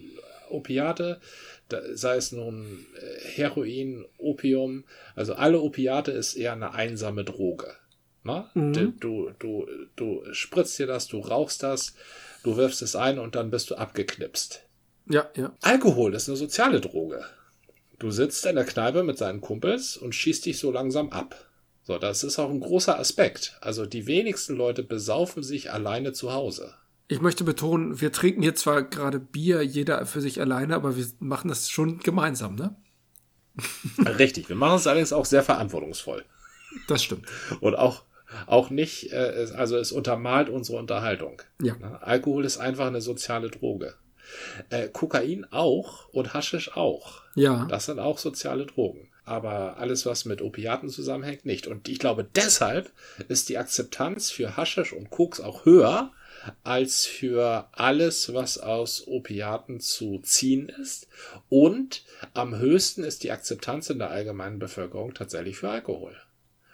[0.49, 1.19] Opiate,
[1.93, 4.83] sei es nun äh, Heroin, Opium,
[5.15, 7.75] also alle Opiate ist eher eine einsame Droge.
[8.23, 8.45] Ne?
[8.53, 8.99] Mhm.
[8.99, 11.95] Du, du, du spritzt dir das, du rauchst das,
[12.43, 14.63] du wirfst es ein und dann bist du abgeknipst.
[15.09, 15.53] Ja, ja.
[15.61, 17.23] Alkohol ist eine soziale Droge.
[17.99, 21.50] Du sitzt in der Kneipe mit seinen Kumpels und schießt dich so langsam ab.
[21.83, 23.57] So, das ist auch ein großer Aspekt.
[23.61, 26.75] Also die wenigsten Leute besaufen sich alleine zu Hause.
[27.07, 31.05] Ich möchte betonen, wir trinken hier zwar gerade Bier, jeder für sich alleine, aber wir
[31.19, 32.75] machen das schon gemeinsam, ne?
[34.17, 36.23] Richtig, wir machen es allerdings auch sehr verantwortungsvoll.
[36.87, 37.25] Das stimmt.
[37.59, 38.03] Und auch,
[38.47, 41.41] auch nicht, äh, also es untermalt unsere Unterhaltung.
[41.61, 41.75] Ja.
[41.75, 42.01] Ne?
[42.01, 43.95] Alkohol ist einfach eine soziale Droge.
[44.69, 47.23] Äh, Kokain auch und Haschisch auch.
[47.35, 47.65] Ja.
[47.69, 49.10] Das sind auch soziale Drogen.
[49.23, 51.67] Aber alles, was mit Opiaten zusammenhängt, nicht.
[51.67, 52.91] Und ich glaube, deshalb
[53.27, 56.11] ist die Akzeptanz für Haschisch und Koks auch höher
[56.63, 61.07] als für alles, was aus Opiaten zu ziehen ist.
[61.49, 62.03] Und
[62.33, 66.15] am höchsten ist die Akzeptanz in der allgemeinen Bevölkerung tatsächlich für Alkohol.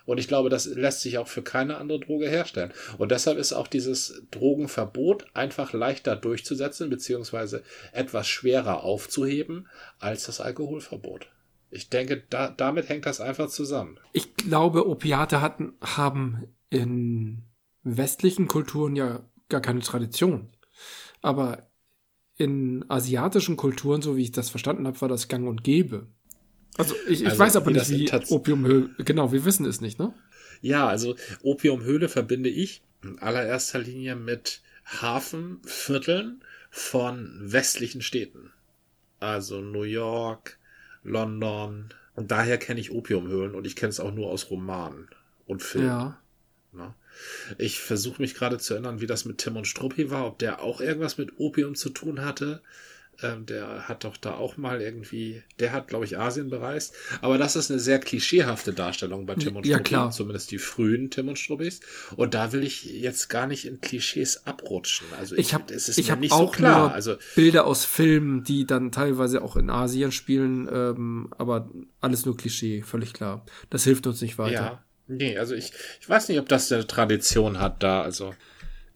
[0.05, 2.71] Und ich glaube, das lässt sich auch für keine andere Droge herstellen.
[2.97, 9.67] Und deshalb ist auch dieses Drogenverbot einfach leichter durchzusetzen, beziehungsweise etwas schwerer aufzuheben
[9.99, 11.27] als das Alkoholverbot.
[11.69, 13.99] Ich denke, da, damit hängt das einfach zusammen.
[14.13, 17.43] Ich glaube, Opiate hatten, haben in
[17.83, 20.49] westlichen Kulturen ja gar keine Tradition.
[21.21, 21.69] Aber
[22.37, 26.07] in asiatischen Kulturen, so wie ich das verstanden habe, war das gang und gäbe.
[26.77, 30.13] Also ich, ich also, weiß aber nicht, wie Opiumhöhle, genau, wir wissen es nicht, ne?
[30.61, 38.51] Ja, also Opiumhöhle verbinde ich in allererster Linie mit Hafenvierteln von westlichen Städten.
[39.19, 40.56] Also New York,
[41.07, 41.89] London.
[42.15, 45.07] Und daher kenne ich Opiumhöhlen und ich kenne es auch nur aus Romanen
[45.45, 45.87] und Filmen.
[45.87, 46.21] Ja.
[46.71, 46.95] Na?
[47.57, 50.61] Ich versuche mich gerade zu erinnern, wie das mit Tim und Struppi war, ob der
[50.61, 52.61] auch irgendwas mit Opium zu tun hatte.
[53.23, 56.93] Ähm, der hat doch da auch mal irgendwie, der hat, glaube ich, Asien bereist.
[57.21, 60.11] Aber das ist eine sehr klischeehafte Darstellung bei Tim und ja, Struppi, klar.
[60.11, 61.79] zumindest die frühen Tim und Struppis.
[62.15, 65.07] Und da will ich jetzt gar nicht in Klischees abrutschen.
[65.17, 66.93] Also ich, ich habe ich hab auch so klar.
[66.93, 71.69] also Bilder aus Filmen, die dann teilweise auch in Asien spielen, ähm, aber
[72.01, 73.45] alles nur Klischee, völlig klar.
[73.69, 74.53] Das hilft uns nicht weiter.
[74.53, 74.83] Ja.
[75.07, 78.33] Nee, also ich, ich weiß nicht, ob das eine Tradition hat da, also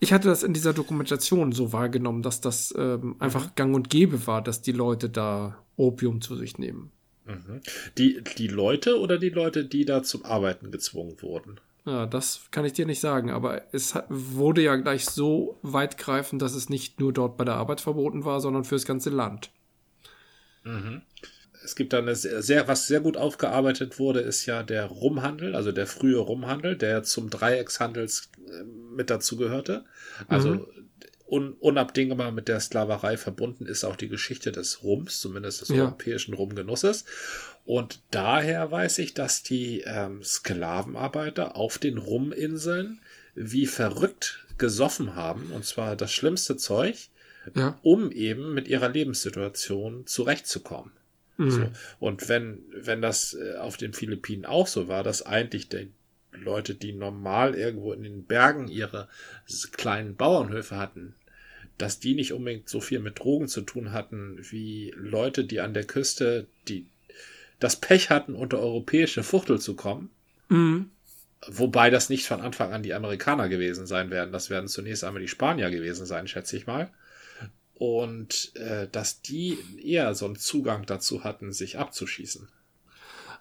[0.02, 3.52] ich hatte das in dieser Dokumentation so wahrgenommen, dass das ähm, einfach mhm.
[3.56, 6.92] gang und gäbe war, dass die Leute da Opium zu sich nehmen.
[7.26, 7.62] Mhm.
[8.00, 11.60] Die, die Leute oder die Leute, die da zum Arbeiten gezwungen wurden?
[11.86, 16.56] Ja, das kann ich dir nicht sagen, aber es wurde ja gleich so weitgreifend, dass
[16.56, 19.52] es nicht nur dort bei der Arbeit verboten war, sondern fürs ganze Land.
[20.64, 21.04] Mhm
[21.64, 25.72] es gibt da eine sehr, was sehr gut aufgearbeitet wurde, ist ja der Rumhandel, also
[25.72, 28.64] der frühe Rumhandel, der zum Dreieckshandels äh,
[28.96, 29.86] mit dazu gehörte.
[30.28, 30.68] Also mhm.
[31.26, 35.84] un, unabdingbar mit der Sklaverei verbunden ist auch die Geschichte des Rums, zumindest des ja.
[35.84, 37.06] europäischen Rumgenusses.
[37.66, 43.02] Und daher weiß ich, dass die ähm, Sklavenarbeiter auf den Ruminseln
[43.36, 47.10] wie verrückt gesoffen haben, und zwar das schlimmste Zeug,
[47.56, 47.78] ja.
[47.82, 50.92] um eben mit ihrer Lebenssituation zurechtzukommen.
[51.38, 51.52] Mhm.
[51.52, 51.72] So.
[52.00, 55.92] Und wenn, wenn das äh, auf den Philippinen auch so war, dass eigentlich die
[56.32, 59.08] Leute, die normal irgendwo in den Bergen ihre
[59.72, 61.16] kleinen Bauernhöfe hatten,
[61.78, 65.74] dass die nicht unbedingt so viel mit Drogen zu tun hatten wie Leute, die an
[65.74, 66.86] der Küste, die
[67.60, 70.10] das Pech hatten, unter europäische Fuchtel zu kommen.
[70.50, 70.90] Mhm.
[71.48, 74.32] Wobei das nicht von Anfang an die Amerikaner gewesen sein werden.
[74.32, 76.92] Das werden zunächst einmal die Spanier gewesen sein, schätze ich mal
[77.82, 82.48] und äh, dass die eher so einen Zugang dazu hatten, sich abzuschießen.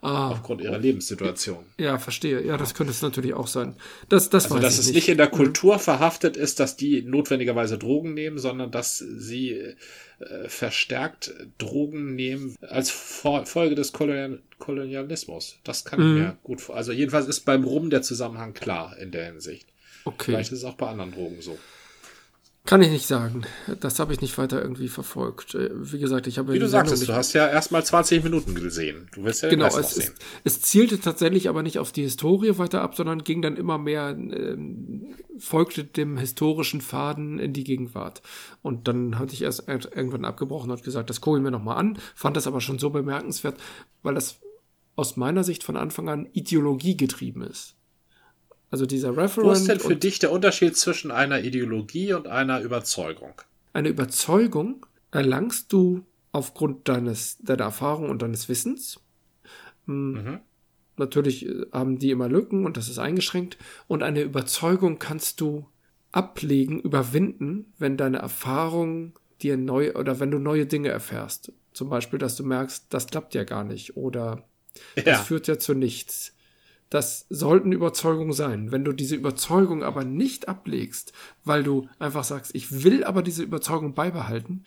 [0.02, 1.64] Ah, aufgrund ihrer Lebenssituation.
[1.78, 2.42] Ja, verstehe.
[2.42, 3.76] Ja, das könnte es natürlich auch sein.
[4.08, 8.14] Das, das also, dass es nicht in der Kultur verhaftet ist, dass die notwendigerweise Drogen
[8.14, 9.52] nehmen, sondern dass sie
[10.20, 15.58] äh, verstärkt Drogen nehmen als Folge des Kolonial Kolonialismus.
[15.64, 16.16] Das kann mhm.
[16.16, 16.76] ich mir gut vor.
[16.76, 19.66] Also jedenfalls ist beim Rum der Zusammenhang klar in der Hinsicht.
[20.04, 20.32] Okay.
[20.32, 21.58] Vielleicht ist es auch bei anderen Drogen so.
[22.66, 23.44] Kann ich nicht sagen.
[23.80, 25.54] Das habe ich nicht weiter irgendwie verfolgt.
[25.54, 26.52] Äh, wie gesagt, ich habe.
[26.52, 29.08] Wie du sagtest, du hast ja erst mal 20 Minuten gesehen.
[29.12, 30.14] Du wirst ja genau, den Rest es, sehen.
[30.44, 33.78] Es, es zielte tatsächlich aber nicht auf die Historie weiter ab, sondern ging dann immer
[33.78, 38.20] mehr, ähm, folgte dem historischen Faden in die Gegenwart.
[38.60, 41.98] Und dann hatte ich erst irgendwann abgebrochen und gesagt, das gucke ich mir nochmal an,
[42.14, 43.58] fand das aber schon so bemerkenswert,
[44.02, 44.36] weil das
[44.96, 47.74] aus meiner Sicht von Anfang an Ideologie getrieben ist.
[48.70, 49.48] Also dieser Referent.
[49.48, 53.34] Wo ist denn für dich der Unterschied zwischen einer Ideologie und einer Überzeugung?
[53.72, 59.00] Eine Überzeugung erlangst du aufgrund deines, deiner Erfahrung und deines Wissens.
[59.86, 60.40] Hm, mhm.
[60.96, 63.58] Natürlich äh, haben die immer Lücken und das ist eingeschränkt.
[63.88, 65.66] Und eine Überzeugung kannst du
[66.12, 71.52] ablegen, überwinden, wenn deine Erfahrung dir neu oder wenn du neue Dinge erfährst.
[71.72, 74.44] Zum Beispiel, dass du merkst, das klappt ja gar nicht oder
[74.96, 75.02] ja.
[75.04, 76.34] das führt ja zu nichts.
[76.90, 78.72] Das sollten Überzeugungen sein.
[78.72, 81.12] Wenn du diese Überzeugung aber nicht ablegst,
[81.44, 84.64] weil du einfach sagst, ich will aber diese Überzeugung beibehalten,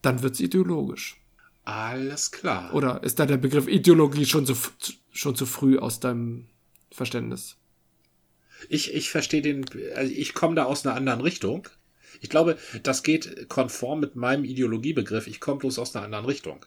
[0.00, 1.20] dann wird es ideologisch.
[1.64, 2.72] Alles klar.
[2.74, 4.56] Oder ist da der Begriff Ideologie schon zu,
[5.12, 6.46] schon zu früh aus deinem
[6.90, 7.56] Verständnis?
[8.70, 11.68] Ich, ich verstehe den, also ich komme da aus einer anderen Richtung.
[12.22, 15.26] Ich glaube, das geht konform mit meinem Ideologiebegriff.
[15.26, 16.64] Ich komme bloß aus einer anderen Richtung.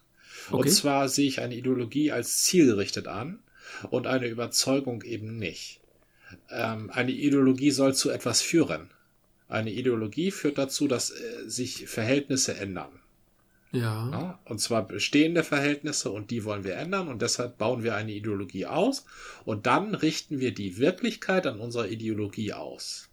[0.49, 0.57] Okay.
[0.57, 3.39] Und zwar sehe ich eine Ideologie als zielgerichtet an
[3.89, 5.79] und eine Überzeugung eben nicht.
[6.49, 8.89] Ähm, eine Ideologie soll zu etwas führen.
[9.47, 12.91] Eine Ideologie führt dazu, dass äh, sich Verhältnisse ändern.
[13.71, 14.09] Ja.
[14.11, 14.39] ja.
[14.45, 18.65] Und zwar bestehende Verhältnisse und die wollen wir ändern und deshalb bauen wir eine Ideologie
[18.65, 19.05] aus
[19.45, 23.09] und dann richten wir die Wirklichkeit an unserer Ideologie aus.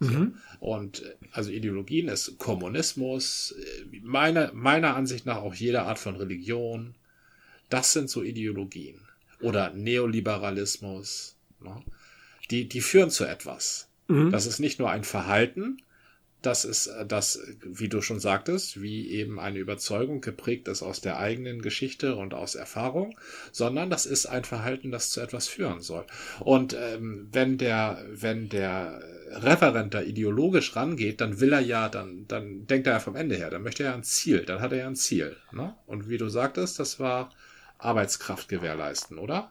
[0.00, 0.36] Mhm.
[0.60, 6.16] Und äh, also Ideologien ist Kommunismus, äh, meiner, meiner Ansicht nach auch jede Art von
[6.16, 6.94] Religion.
[7.68, 9.07] Das sind so Ideologien
[9.40, 11.36] oder Neoliberalismus.
[11.60, 11.82] Ne?
[12.50, 13.88] Die, die führen zu etwas.
[14.08, 14.30] Mhm.
[14.30, 15.82] Das ist nicht nur ein Verhalten,
[16.42, 21.00] das ist äh, das, wie du schon sagtest, wie eben eine Überzeugung geprägt ist aus
[21.00, 23.18] der eigenen Geschichte und aus Erfahrung,
[23.52, 26.04] sondern das ist ein Verhalten, das zu etwas führen soll.
[26.40, 32.26] Und ähm, wenn der, wenn der Referent da ideologisch rangeht, dann will er ja, dann,
[32.28, 34.72] dann denkt er ja vom Ende her, dann möchte er ja ein Ziel, dann hat
[34.72, 35.36] er ja ein Ziel.
[35.52, 35.74] Ne?
[35.86, 37.30] Und wie du sagtest, das war
[37.78, 39.50] Arbeitskraft gewährleisten, oder?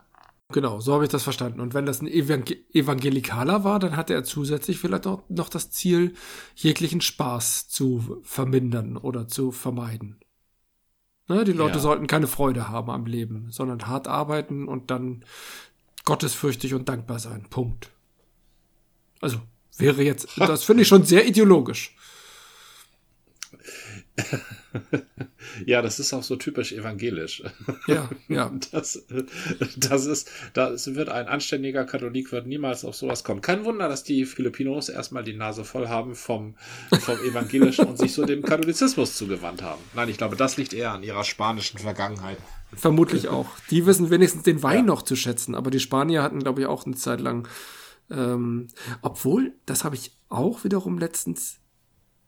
[0.50, 1.60] Genau, so habe ich das verstanden.
[1.60, 5.70] Und wenn das ein Evangel Evangelikaler war, dann hatte er zusätzlich vielleicht auch noch das
[5.70, 6.14] Ziel,
[6.54, 10.18] jeglichen Spaß zu vermindern oder zu vermeiden.
[11.28, 11.80] Ne, die Leute ja.
[11.80, 15.24] sollten keine Freude haben am Leben, sondern hart arbeiten und dann
[16.04, 17.46] gottesfürchtig und dankbar sein.
[17.50, 17.90] Punkt.
[19.20, 19.38] Also
[19.76, 21.94] wäre jetzt, das finde ich schon sehr ideologisch.
[25.66, 27.42] Ja, das ist auch so typisch evangelisch.
[27.86, 28.52] Ja, ja.
[28.70, 29.02] Das,
[29.76, 33.40] das ist, das wird ein anständiger Katholik wird niemals auf sowas kommen.
[33.40, 36.54] Kein Wunder, dass die Filipinos erstmal die Nase voll haben vom,
[37.00, 39.80] vom Evangelischen und sich so dem Katholizismus zugewandt haben.
[39.94, 42.38] Nein, ich glaube, das liegt eher an ihrer spanischen Vergangenheit.
[42.74, 43.46] Vermutlich auch.
[43.70, 44.82] Die wissen wenigstens den Wein ja.
[44.82, 47.48] noch zu schätzen, aber die Spanier hatten, glaube ich, auch eine Zeit lang,
[48.10, 48.68] ähm,
[49.02, 51.60] obwohl, das habe ich auch wiederum letztens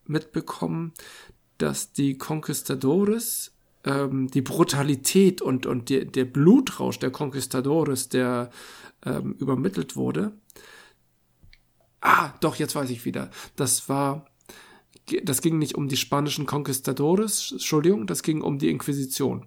[0.06, 0.92] mitbekommen,
[1.62, 3.52] dass die Conquistadores
[3.84, 8.50] ähm, die Brutalität und, und die, der Blutrausch der Conquistadores, der
[9.04, 10.32] ähm, übermittelt wurde.
[12.00, 13.30] Ah, doch, jetzt weiß ich wieder.
[13.56, 14.26] Das war,
[15.22, 19.46] das ging nicht um die spanischen Conquistadores, Entschuldigung, das ging um die Inquisition.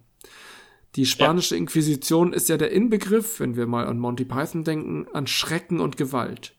[0.95, 1.59] Die spanische ja.
[1.59, 5.97] Inquisition ist ja der Inbegriff, wenn wir mal an Monty Python denken, an Schrecken und
[5.97, 6.55] Gewalt.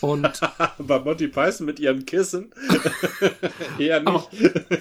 [0.00, 0.40] Und
[0.78, 2.54] bei Monty Python mit ihrem Kissen
[3.78, 4.08] eher nicht.
[4.08, 4.28] Aber,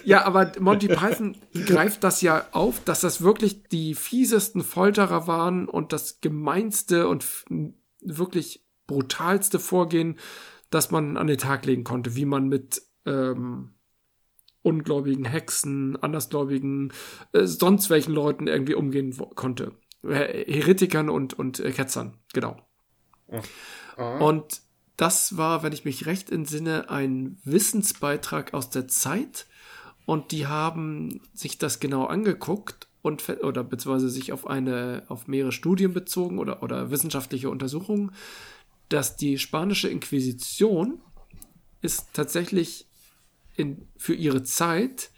[0.05, 1.35] ja, aber Monty Python
[1.65, 7.25] greift das ja auf, dass das wirklich die fiesesten Folterer waren und das gemeinste und
[8.01, 10.19] wirklich brutalste Vorgehen,
[10.69, 13.73] das man an den Tag legen konnte, wie man mit ähm,
[14.61, 16.93] ungläubigen Hexen, andersgläubigen,
[17.33, 19.73] äh, sonst welchen Leuten irgendwie umgehen konnte.
[20.03, 22.57] Heretikern und, und äh, Ketzern, genau.
[23.97, 24.27] Oh.
[24.27, 24.61] Und
[25.03, 29.47] das war, wenn ich mich recht entsinne, ein Wissensbeitrag aus der Zeit
[30.05, 35.51] und die haben sich das genau angeguckt und oder beziehungsweise sich auf eine auf mehrere
[35.51, 38.13] Studien bezogen oder oder wissenschaftliche Untersuchungen,
[38.87, 41.01] dass die spanische Inquisition
[41.81, 42.87] ist tatsächlich
[43.57, 45.11] in, für ihre Zeit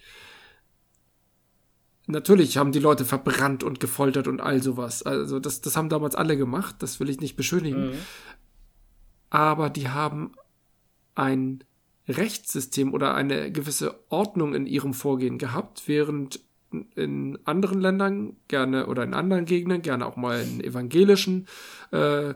[2.08, 5.02] Natürlich haben die Leute verbrannt und gefoltert und all sowas.
[5.02, 7.88] Also das, das haben damals alle gemacht, das will ich nicht beschönigen.
[7.88, 7.98] Mhm
[9.36, 10.32] aber die haben
[11.14, 11.62] ein
[12.08, 16.40] Rechtssystem oder eine gewisse Ordnung in ihrem Vorgehen gehabt, während
[16.96, 21.48] in anderen Ländern gerne oder in anderen Gegenden, gerne auch mal in evangelischen,
[21.92, 22.34] äh,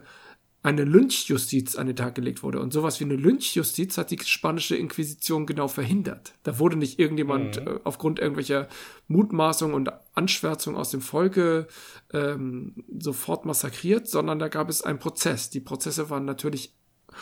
[0.62, 2.60] eine Lynchjustiz an den Tag gelegt wurde.
[2.60, 6.34] Und sowas wie eine Lynchjustiz hat die spanische Inquisition genau verhindert.
[6.44, 7.68] Da wurde nicht irgendjemand mhm.
[7.68, 8.68] äh, aufgrund irgendwelcher
[9.08, 11.68] Mutmaßungen und Anschwärzungen aus dem Volke
[12.12, 15.50] ähm, sofort massakriert, sondern da gab es einen Prozess.
[15.50, 16.74] Die Prozesse waren natürlich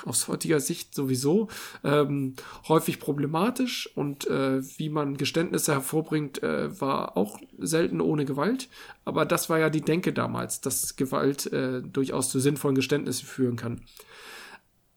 [0.06, 1.48] aus heutiger Sicht sowieso
[1.84, 2.36] ähm,
[2.68, 8.70] häufig problematisch und äh, wie man Geständnisse hervorbringt, äh, war auch selten ohne Gewalt.
[9.06, 13.56] Aber das war ja die Denke damals, dass Gewalt äh, durchaus zu sinnvollen Geständnissen führen
[13.56, 13.82] kann.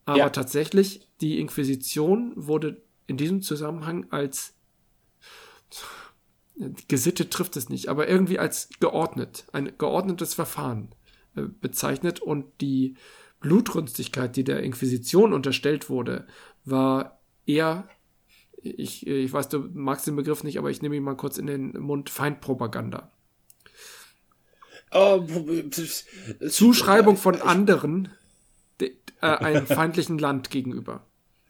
[0.04, 0.30] Aber ja.
[0.30, 4.54] tatsächlich, die Inquisition wurde in diesem Zusammenhang als
[6.88, 10.90] gesittet trifft es nicht, aber irgendwie als geordnet, ein geordnetes Verfahren
[11.36, 12.96] äh, bezeichnet und die
[13.40, 16.26] Blutrünstigkeit, die der Inquisition unterstellt wurde,
[16.64, 17.88] war eher,
[18.62, 21.46] ich, ich weiß, du magst den Begriff nicht, aber ich nehme ihn mal kurz in
[21.46, 23.10] den Mund, Feindpropaganda.
[24.92, 25.24] Oh,
[26.48, 28.08] Zuschreibung von anderen
[28.80, 31.06] de, äh, einem feindlichen Land gegenüber.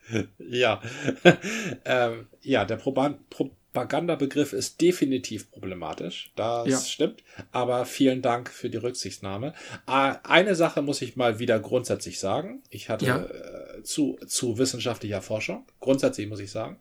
[0.39, 0.81] Ja,
[1.85, 6.31] ähm, ja, der Proban Pro Propagandabegriff ist definitiv problematisch.
[6.35, 6.77] Das ja.
[6.77, 7.23] stimmt.
[7.53, 9.53] Aber vielen Dank für die Rücksichtnahme.
[9.85, 12.61] Ah, eine Sache muss ich mal wieder grundsätzlich sagen.
[12.69, 13.23] Ich hatte ja.
[13.23, 16.79] äh, zu, zu wissenschaftlicher Forschung, grundsätzlich muss ich sagen,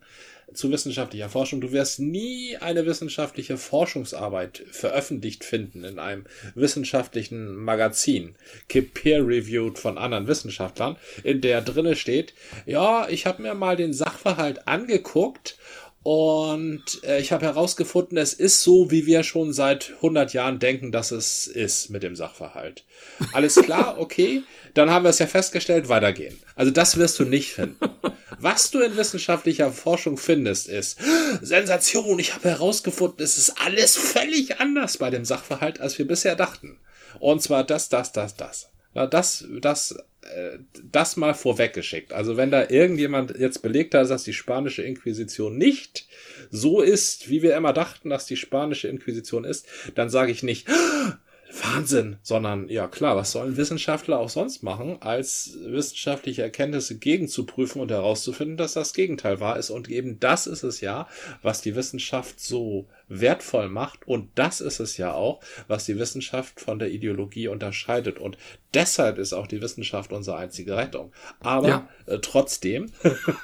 [0.52, 1.60] zu wissenschaftlicher Forschung.
[1.60, 6.24] Du wirst nie eine wissenschaftliche Forschungsarbeit veröffentlicht finden in einem
[6.56, 8.34] wissenschaftlichen Magazin,
[8.68, 12.34] peer-reviewed von anderen Wissenschaftlern, in der drinne steht,
[12.66, 15.56] ja, ich habe mir mal den Sachverhalt angeguckt
[16.02, 20.92] und äh, ich habe herausgefunden, es ist so, wie wir schon seit 100 Jahren denken,
[20.92, 22.84] dass es ist mit dem Sachverhalt.
[23.34, 24.42] Alles klar, okay,
[24.72, 26.40] dann haben wir es ja festgestellt, weitergehen.
[26.54, 27.76] Also das wirst du nicht finden.
[28.38, 30.98] Was du in wissenschaftlicher Forschung findest, ist
[31.42, 32.18] Sensation.
[32.18, 36.78] Ich habe herausgefunden, es ist alles völlig anders bei dem Sachverhalt, als wir bisher dachten.
[37.18, 38.69] Und zwar das, das, das, das.
[38.94, 40.58] Na, das, das äh,
[40.90, 42.12] das mal vorweggeschickt.
[42.12, 46.06] Also wenn da irgendjemand jetzt belegt hat, dass die spanische Inquisition nicht
[46.50, 50.68] so ist, wie wir immer dachten, dass die spanische Inquisition ist, dann sage ich nicht,
[51.62, 57.90] Wahnsinn, sondern ja klar, was sollen Wissenschaftler auch sonst machen, als wissenschaftliche Erkenntnisse gegenzuprüfen und
[57.90, 59.70] herauszufinden, dass das Gegenteil wahr ist.
[59.70, 61.08] Und eben das ist es ja,
[61.42, 64.06] was die Wissenschaft so wertvoll macht.
[64.06, 68.18] Und das ist es ja auch, was die Wissenschaft von der Ideologie unterscheidet.
[68.18, 68.38] Und
[68.72, 71.12] deshalb ist auch die Wissenschaft unsere einzige Rettung.
[71.40, 71.88] Aber ja.
[72.06, 72.90] äh, trotzdem,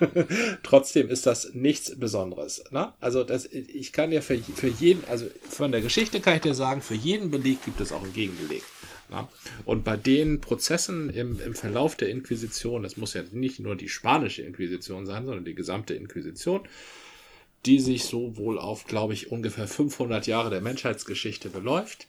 [0.62, 2.64] trotzdem ist das nichts Besonderes.
[2.70, 2.92] Ne?
[3.00, 6.54] Also das, ich kann ja für, für jeden, also von der Geschichte kann ich dir
[6.54, 8.62] sagen, für jeden Beleg gibt es auch ein Gegenbeleg.
[9.08, 9.28] Na?
[9.64, 13.88] Und bei den Prozessen im, im Verlauf der Inquisition, das muss ja nicht nur die
[13.88, 16.68] spanische Inquisition sein, sondern die gesamte Inquisition,
[17.64, 22.08] die sich so wohl auf, glaube ich, ungefähr 500 Jahre der Menschheitsgeschichte beläuft.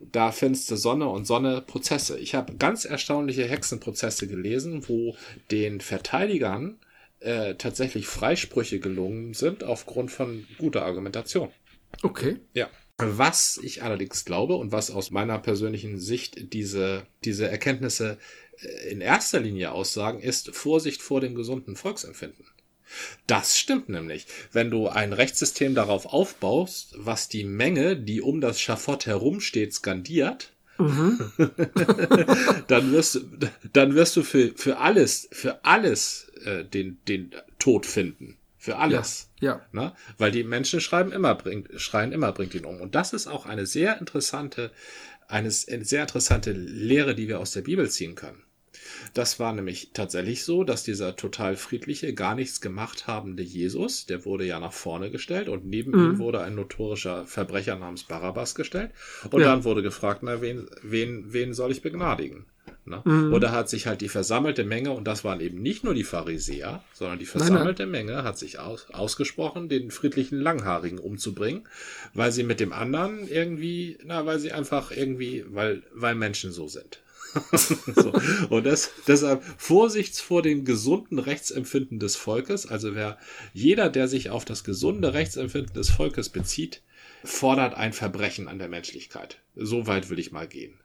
[0.00, 2.18] Da findest du Sonne und Sonne Prozesse.
[2.18, 5.16] Ich habe ganz erstaunliche Hexenprozesse gelesen, wo
[5.50, 6.78] den Verteidigern
[7.20, 11.50] äh, tatsächlich Freisprüche gelungen sind aufgrund von guter Argumentation.
[12.02, 12.36] Okay.
[12.54, 12.68] Ja.
[12.98, 18.18] Was ich allerdings glaube und was aus meiner persönlichen Sicht diese, diese Erkenntnisse
[18.60, 22.44] äh, in erster Linie aussagen, ist Vorsicht vor dem gesunden Volksempfinden.
[23.26, 24.26] Das stimmt nämlich.
[24.50, 30.52] Wenn du ein Rechtssystem darauf aufbaust, was die Menge, die um das Schafott herumsteht, skandiert,
[30.78, 31.20] mhm.
[32.66, 33.20] dann wirst du,
[33.72, 38.37] dann wirst du für, für alles, für alles äh, den, den Tod finden.
[38.58, 39.30] Für alles.
[39.40, 39.52] Ja.
[39.52, 39.66] ja.
[39.72, 39.96] Na?
[40.18, 42.80] Weil die Menschen schreiben immer, bringt, schreien immer, bringt ihn um.
[42.80, 44.72] Und das ist auch eine sehr interessante,
[45.28, 48.42] eine sehr interessante Lehre, die wir aus der Bibel ziehen können.
[49.14, 54.24] Das war nämlich tatsächlich so, dass dieser total friedliche, gar nichts gemacht habende Jesus, der
[54.24, 56.04] wurde ja nach vorne gestellt und neben mhm.
[56.04, 58.90] ihm wurde ein notorischer Verbrecher namens Barabbas gestellt.
[59.30, 59.48] Und ja.
[59.48, 62.46] dann wurde gefragt, na, wen, wen, wen soll ich begnadigen?
[62.84, 63.02] Ne?
[63.04, 63.32] Mhm.
[63.32, 66.04] Und da hat sich halt die versammelte Menge, und das waren eben nicht nur die
[66.04, 68.06] Pharisäer, sondern die versammelte nein, nein.
[68.06, 71.66] Menge hat sich aus, ausgesprochen, den friedlichen Langhaarigen umzubringen,
[72.14, 76.68] weil sie mit dem anderen irgendwie, na, weil sie einfach irgendwie, weil, weil Menschen so
[76.68, 77.00] sind.
[77.52, 78.12] so.
[78.48, 82.66] Und das, deshalb Vorsicht vor dem gesunden Rechtsempfinden des Volkes.
[82.66, 83.18] Also wer,
[83.52, 86.82] jeder, der sich auf das gesunde Rechtsempfinden des Volkes bezieht,
[87.24, 89.38] fordert ein Verbrechen an der Menschlichkeit.
[89.54, 90.78] So weit will ich mal gehen.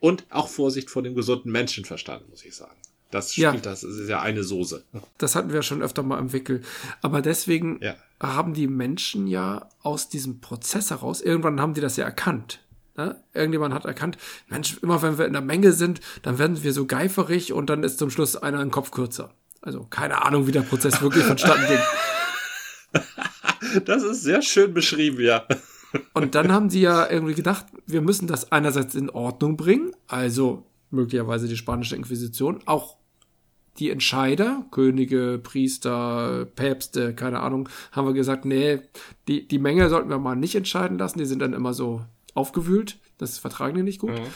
[0.00, 2.76] Und auch Vorsicht vor dem gesunden Menschenverstand, muss ich sagen.
[3.10, 3.60] Das spielt ja.
[3.60, 4.84] das, ist ja eine Soße.
[5.18, 6.62] Das hatten wir schon öfter mal im Wickel.
[7.02, 7.96] Aber deswegen ja.
[8.20, 12.60] haben die Menschen ja aus diesem Prozess heraus, irgendwann haben die das ja erkannt.
[12.96, 13.20] Ne?
[13.34, 14.16] Irgendjemand hat erkannt,
[14.48, 17.82] Mensch, immer wenn wir in der Menge sind, dann werden wir so geiferig und dann
[17.82, 19.34] ist zum Schluss einer ein Kopf kürzer.
[19.60, 21.80] Also keine Ahnung, wie der Prozess wirklich vonstatten ging.
[23.84, 25.46] Das ist sehr schön beschrieben, ja.
[26.14, 30.64] Und dann haben sie ja irgendwie gedacht, wir müssen das einerseits in Ordnung bringen, also
[30.90, 32.96] möglicherweise die spanische Inquisition, auch
[33.78, 38.80] die Entscheider, Könige, Priester, Päpste, keine Ahnung, haben wir gesagt, nee,
[39.28, 42.98] die, die Menge sollten wir mal nicht entscheiden lassen, die sind dann immer so aufgewühlt,
[43.18, 44.12] das vertragen die nicht gut.
[44.12, 44.26] Mhm.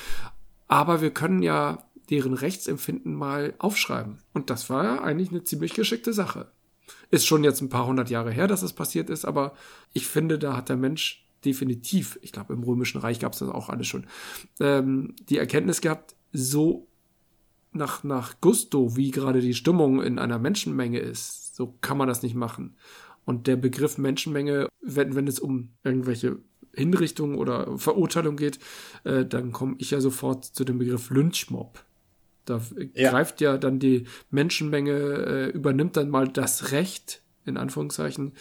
[0.67, 4.19] Aber wir können ja deren Rechtsempfinden mal aufschreiben.
[4.33, 6.49] Und das war ja eigentlich eine ziemlich geschickte Sache.
[7.11, 9.55] Ist schon jetzt ein paar hundert Jahre her, dass es passiert ist, aber
[9.93, 13.49] ich finde, da hat der Mensch definitiv, ich glaube, im Römischen Reich gab es das
[13.49, 14.07] auch alles schon,
[14.61, 16.89] ähm, die Erkenntnis gehabt, so
[17.73, 22.23] nach, nach Gusto, wie gerade die Stimmung in einer Menschenmenge ist, so kann man das
[22.23, 22.77] nicht machen.
[23.25, 26.39] Und der Begriff Menschenmenge, wenn, wenn es um irgendwelche
[26.73, 28.59] Hinrichtung oder Verurteilung geht,
[29.05, 31.85] äh, dann komme ich ja sofort zu dem Begriff Lynchmob.
[32.45, 32.61] Da
[32.95, 33.11] ja.
[33.11, 38.33] greift ja dann die Menschenmenge, äh, übernimmt dann mal das Recht, in Anführungszeichen,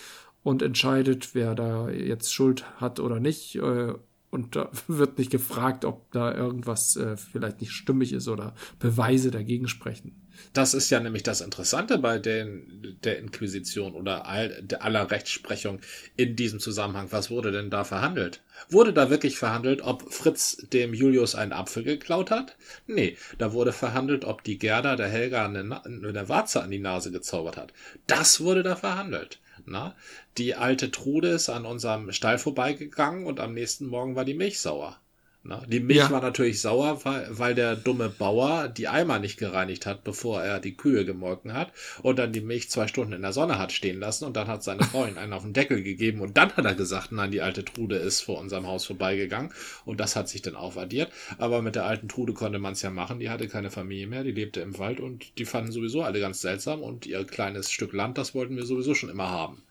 [0.44, 3.56] und entscheidet, wer da jetzt Schuld hat oder nicht.
[3.56, 3.94] Äh,
[4.30, 9.32] und da wird nicht gefragt, ob da irgendwas äh, vielleicht nicht stimmig ist oder Beweise
[9.32, 10.20] dagegen sprechen.
[10.52, 15.80] Das ist ja nämlich das Interessante bei den, der Inquisition oder all, aller Rechtsprechung
[16.18, 17.08] in diesem Zusammenhang.
[17.12, 18.42] Was wurde denn da verhandelt?
[18.70, 22.56] Wurde da wirklich verhandelt, ob Fritz dem Julius einen Apfel geklaut hat?
[22.88, 27.12] Nee, da wurde verhandelt, ob die Gerda der Helga eine, eine Warze an die Nase
[27.12, 27.72] gezaubert hat.
[28.08, 29.40] Das wurde da verhandelt.
[29.66, 29.96] Na?
[30.38, 34.60] Die alte Trude ist an unserem Stall vorbeigegangen und am nächsten Morgen war die Milch
[34.60, 35.00] sauer.
[35.46, 36.10] Na, die Milch ja.
[36.10, 40.62] war natürlich sauer, weil, weil der dumme Bauer die Eimer nicht gereinigt hat, bevor er
[40.62, 44.00] die Kühe gemolken hat und dann die Milch zwei Stunden in der Sonne hat stehen
[44.00, 46.64] lassen und dann hat seine Frau ihn einen auf den Deckel gegeben und dann hat
[46.64, 49.52] er gesagt, nein, die alte Trude ist vor unserem Haus vorbeigegangen
[49.84, 51.12] und das hat sich dann aufaddiert.
[51.40, 54.24] Aber mit der alten Trude konnte man es ja machen, die hatte keine Familie mehr,
[54.24, 57.92] die lebte im Wald und die fanden sowieso alle ganz seltsam und ihr kleines Stück
[57.92, 59.62] Land, das wollten wir sowieso schon immer haben.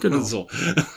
[0.00, 0.20] Genau.
[0.30, 0.48] So.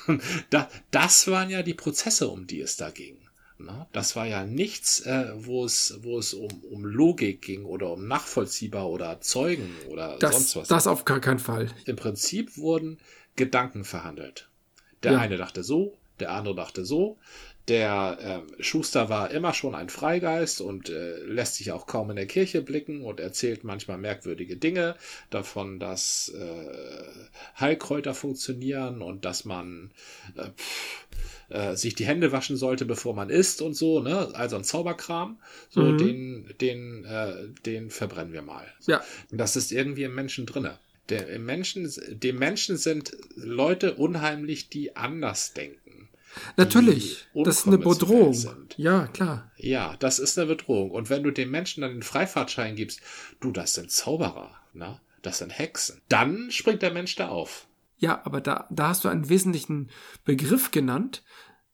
[0.50, 3.23] Da, das waren ja die Prozesse, um die es da ging.
[3.64, 3.88] Ne?
[3.92, 8.08] Das war ja nichts, äh, wo es, wo es um, um Logik ging oder um
[8.08, 10.68] nachvollziehbar oder Zeugen oder das, sonst was.
[10.68, 11.70] Das auf gar keinen Fall.
[11.86, 13.00] Im Prinzip wurden
[13.36, 14.50] Gedanken verhandelt.
[15.04, 15.20] Der ja.
[15.20, 17.18] eine dachte so, der andere dachte so.
[17.70, 22.18] Der äh, Schuster war immer schon ein Freigeist und äh, lässt sich auch kaum in
[22.18, 24.96] der Kirche blicken und erzählt manchmal merkwürdige Dinge
[25.30, 29.92] davon, dass äh, Heilkräuter funktionieren und dass man
[30.36, 31.08] äh, pff,
[31.50, 34.32] äh, sich die Hände waschen sollte, bevor man isst und so, ne?
[34.34, 35.40] Also ein Zauberkram.
[35.70, 35.98] So, mhm.
[35.98, 38.66] den, den, äh, den verbrennen wir mal.
[38.88, 39.02] Ja.
[39.32, 40.80] Das ist irgendwie im Menschen drinne.
[41.10, 45.83] Der, im Menschen, dem Menschen sind Leute unheimlich, die anders denken.
[46.58, 48.34] Natürlich, das ist eine Bedrohung.
[48.34, 48.76] Sind.
[48.78, 49.52] Ja, klar.
[49.58, 50.92] Ja, das ist eine Bedrohung.
[50.92, 53.02] Und wenn du dem Menschen dann den Freifahrtschein gibst,
[53.40, 55.00] du, das sind Zauberer, ne?
[55.22, 56.02] Das sind Hexen.
[56.10, 57.68] Dann springt der Mensch da auf.
[57.98, 59.90] Ja, aber da, da hast du einen wesentlichen
[60.26, 61.24] Begriff genannt.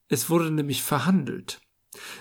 [0.08, 1.60] Es wurde nämlich verhandelt.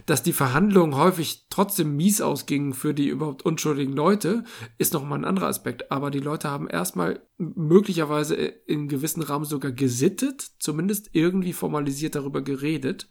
[0.07, 4.45] Dass die Verhandlungen häufig trotzdem mies ausgingen für die überhaupt unschuldigen Leute,
[4.79, 5.93] ist nochmal ein anderer Aspekt.
[5.93, 12.43] Aber die Leute haben erstmal möglicherweise in gewissen Rahmen sogar gesittet, zumindest irgendwie formalisiert darüber
[12.43, 13.09] geredet.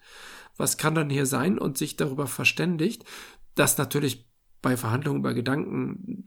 [0.55, 3.05] Was kann dann hier sein und sich darüber verständigt,
[3.53, 4.27] dass natürlich
[4.61, 6.25] bei Verhandlungen über Gedanken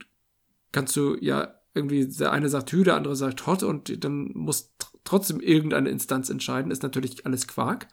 [0.73, 4.75] kannst du ja irgendwie der eine sagt Hü, der andere sagt Hot und dann muss
[5.05, 7.89] trotzdem irgendeine Instanz entscheiden, ist natürlich alles Quark.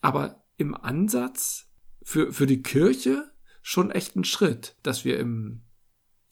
[0.00, 1.67] Aber im Ansatz
[2.08, 3.30] für, für die Kirche
[3.60, 5.60] schon echt ein Schritt, dass wir im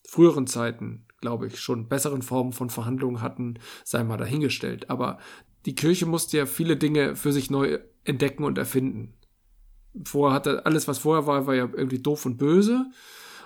[0.09, 4.89] früheren Zeiten, glaube ich, schon besseren Formen von Verhandlungen hatten, sei mal dahingestellt.
[4.89, 5.19] Aber
[5.67, 9.19] die Kirche musste ja viele Dinge für sich neu entdecken und erfinden.
[10.03, 12.91] Vorher hatte alles, was vorher war, war ja irgendwie doof und böse.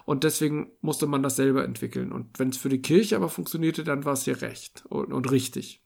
[0.05, 2.13] Und deswegen musste man das selber entwickeln.
[2.13, 5.33] Und wenn es für die Kirche aber funktionierte, dann war es ihr recht und, und
[5.33, 5.83] richtig.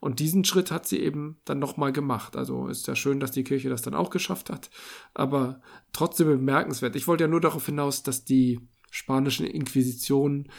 [0.00, 2.36] Und diesen Schritt hat sie eben dann nochmal gemacht.
[2.36, 4.70] Also ist ja schön, dass die Kirche das dann auch geschafft hat,
[5.14, 5.60] aber
[5.92, 6.96] trotzdem bemerkenswert.
[6.96, 8.60] Ich wollte ja nur darauf hinaus, dass die
[8.90, 10.50] spanischen Inquisitionen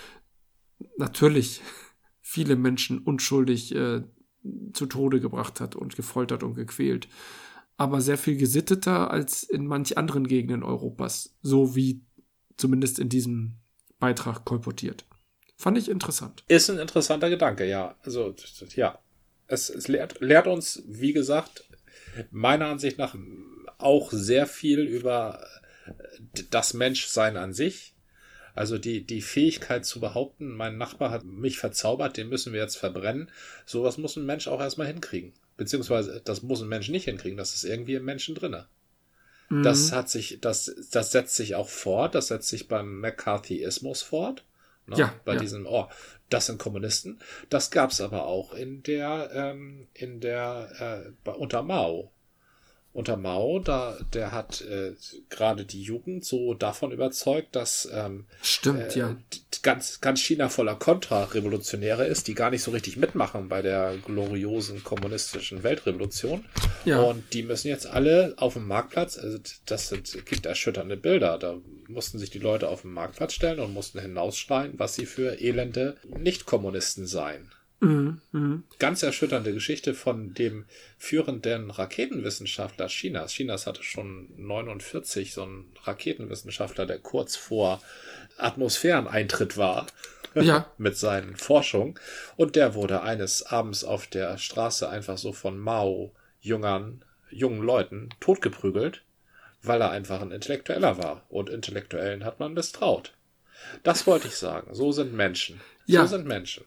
[0.97, 1.61] natürlich
[2.21, 4.03] viele Menschen unschuldig äh,
[4.73, 7.07] zu Tode gebracht hat und gefoltert und gequält.
[7.77, 12.03] Aber sehr viel gesitteter als in manch anderen Gegenden Europas, so wie
[12.57, 13.57] zumindest in diesem
[13.99, 15.05] Beitrag kolportiert.
[15.57, 16.43] Fand ich interessant.
[16.47, 17.95] Ist ein interessanter Gedanke, ja.
[18.03, 18.35] Also,
[18.75, 18.99] ja.
[19.47, 21.65] Es, es lehrt, lehrt uns, wie gesagt,
[22.31, 23.15] meiner Ansicht nach
[23.77, 25.43] auch sehr viel über
[26.51, 27.95] das Menschsein an sich.
[28.53, 32.77] Also die, die Fähigkeit zu behaupten, mein Nachbar hat mich verzaubert, den müssen wir jetzt
[32.77, 33.31] verbrennen.
[33.65, 35.33] Sowas muss ein Mensch auch erstmal hinkriegen.
[35.57, 38.67] Beziehungsweise, das muss ein Mensch nicht hinkriegen, das ist irgendwie im Menschen drinne.
[39.49, 39.63] Mhm.
[39.63, 44.43] Das hat sich, das, das setzt sich auch fort, das setzt sich beim McCarthyismus fort.
[44.87, 44.97] Ne?
[44.97, 45.39] Ja, bei ja.
[45.39, 45.87] diesem, oh,
[46.29, 47.19] das sind Kommunisten.
[47.49, 52.11] Das gab's aber auch in der, ähm, in der, äh, unter Mao.
[52.93, 54.95] unter Mao, da der hat äh,
[55.29, 59.17] gerade die Jugend so davon überzeugt, dass ähm, Stimmt, äh, ja.
[59.61, 64.83] Ganz, ganz China voller Kontrarevolutionäre ist, die gar nicht so richtig mitmachen bei der gloriosen
[64.83, 66.45] kommunistischen Weltrevolution.
[66.85, 67.01] Ja.
[67.01, 71.57] Und die müssen jetzt alle auf dem Marktplatz, also das sind gibt erschütternde Bilder, da
[71.87, 75.97] mussten sich die Leute auf den Marktplatz stellen und mussten hinausschreien, was sie für elende
[76.07, 78.63] Nicht-Kommunisten seien Mhm, mhm.
[78.79, 80.65] ganz erschütternde Geschichte von dem
[80.97, 83.33] führenden Raketenwissenschaftler Chinas.
[83.33, 87.79] Chinas hatte schon 49 so einen Raketenwissenschaftler, der kurz vor
[88.37, 89.87] Atmosphäreneintritt war
[90.35, 90.71] Ja.
[90.77, 91.95] mit seinen Forschungen.
[92.35, 98.09] Und der wurde eines Abends auf der Straße einfach so von Mao jüngern, jungen Leuten
[98.19, 99.03] totgeprügelt,
[99.63, 101.25] weil er einfach ein Intellektueller war.
[101.29, 103.13] Und Intellektuellen hat man misstraut.
[103.83, 104.73] Das wollte ich sagen.
[104.73, 105.59] So sind Menschen.
[105.85, 106.01] Ja.
[106.01, 106.63] So sind Menschen.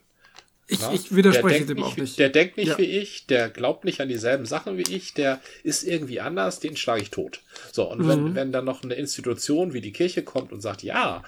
[0.70, 0.92] Ich, Na?
[0.92, 2.18] ich widerspreche der dem denkt auch nicht.
[2.18, 2.78] Der denkt nicht Ja.
[2.78, 6.76] wie ich, der glaubt nicht an dieselben Sachen wie ich, der ist irgendwie anders, den
[6.76, 7.42] schlage ich tot.
[7.72, 8.08] So, und Mhm.
[8.08, 11.24] wenn, wenn dann noch eine Institution wie die Kirche kommt und sagt, ja,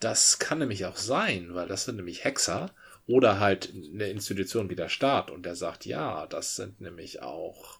[0.00, 2.70] das kann nämlich auch sein, weil das sind nämlich Hexer,
[3.06, 7.78] oder halt eine Institution wie der Staat und der sagt, ja, das sind nämlich auch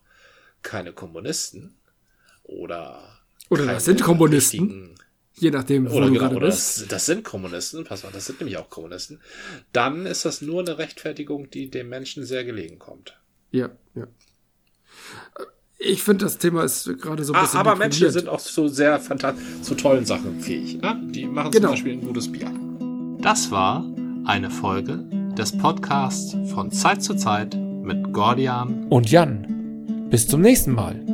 [0.63, 1.77] keine Kommunisten
[2.43, 3.19] oder
[3.51, 4.95] Oder keine das sind Kommunisten,
[5.35, 6.83] je nachdem, wo oder du genau, gerade oder bist.
[6.83, 9.21] das, das sind Kommunisten, pass mal, das sind nämlich auch Kommunisten,
[9.73, 13.19] dann ist das nur eine Rechtfertigung, die dem Menschen sehr gelegen kommt.
[13.51, 14.07] Ja, ja.
[15.79, 17.59] Ich finde, das Thema ist gerade so ein Ah, bisschen.
[17.61, 20.81] aber Menschen sind auch so sehr fantastisch, zu tollen Sachen fähig.
[20.81, 21.01] Ne?
[21.11, 21.69] Die machen Genau.
[21.69, 22.53] zum Beispiel ein gutes Bier.
[23.21, 23.85] Das war
[24.25, 24.99] eine Folge
[25.37, 30.07] des Podcasts von Zeit zu Zeit mit Gordian Und Jan.
[30.09, 31.05] Bis zum nächsten Mal.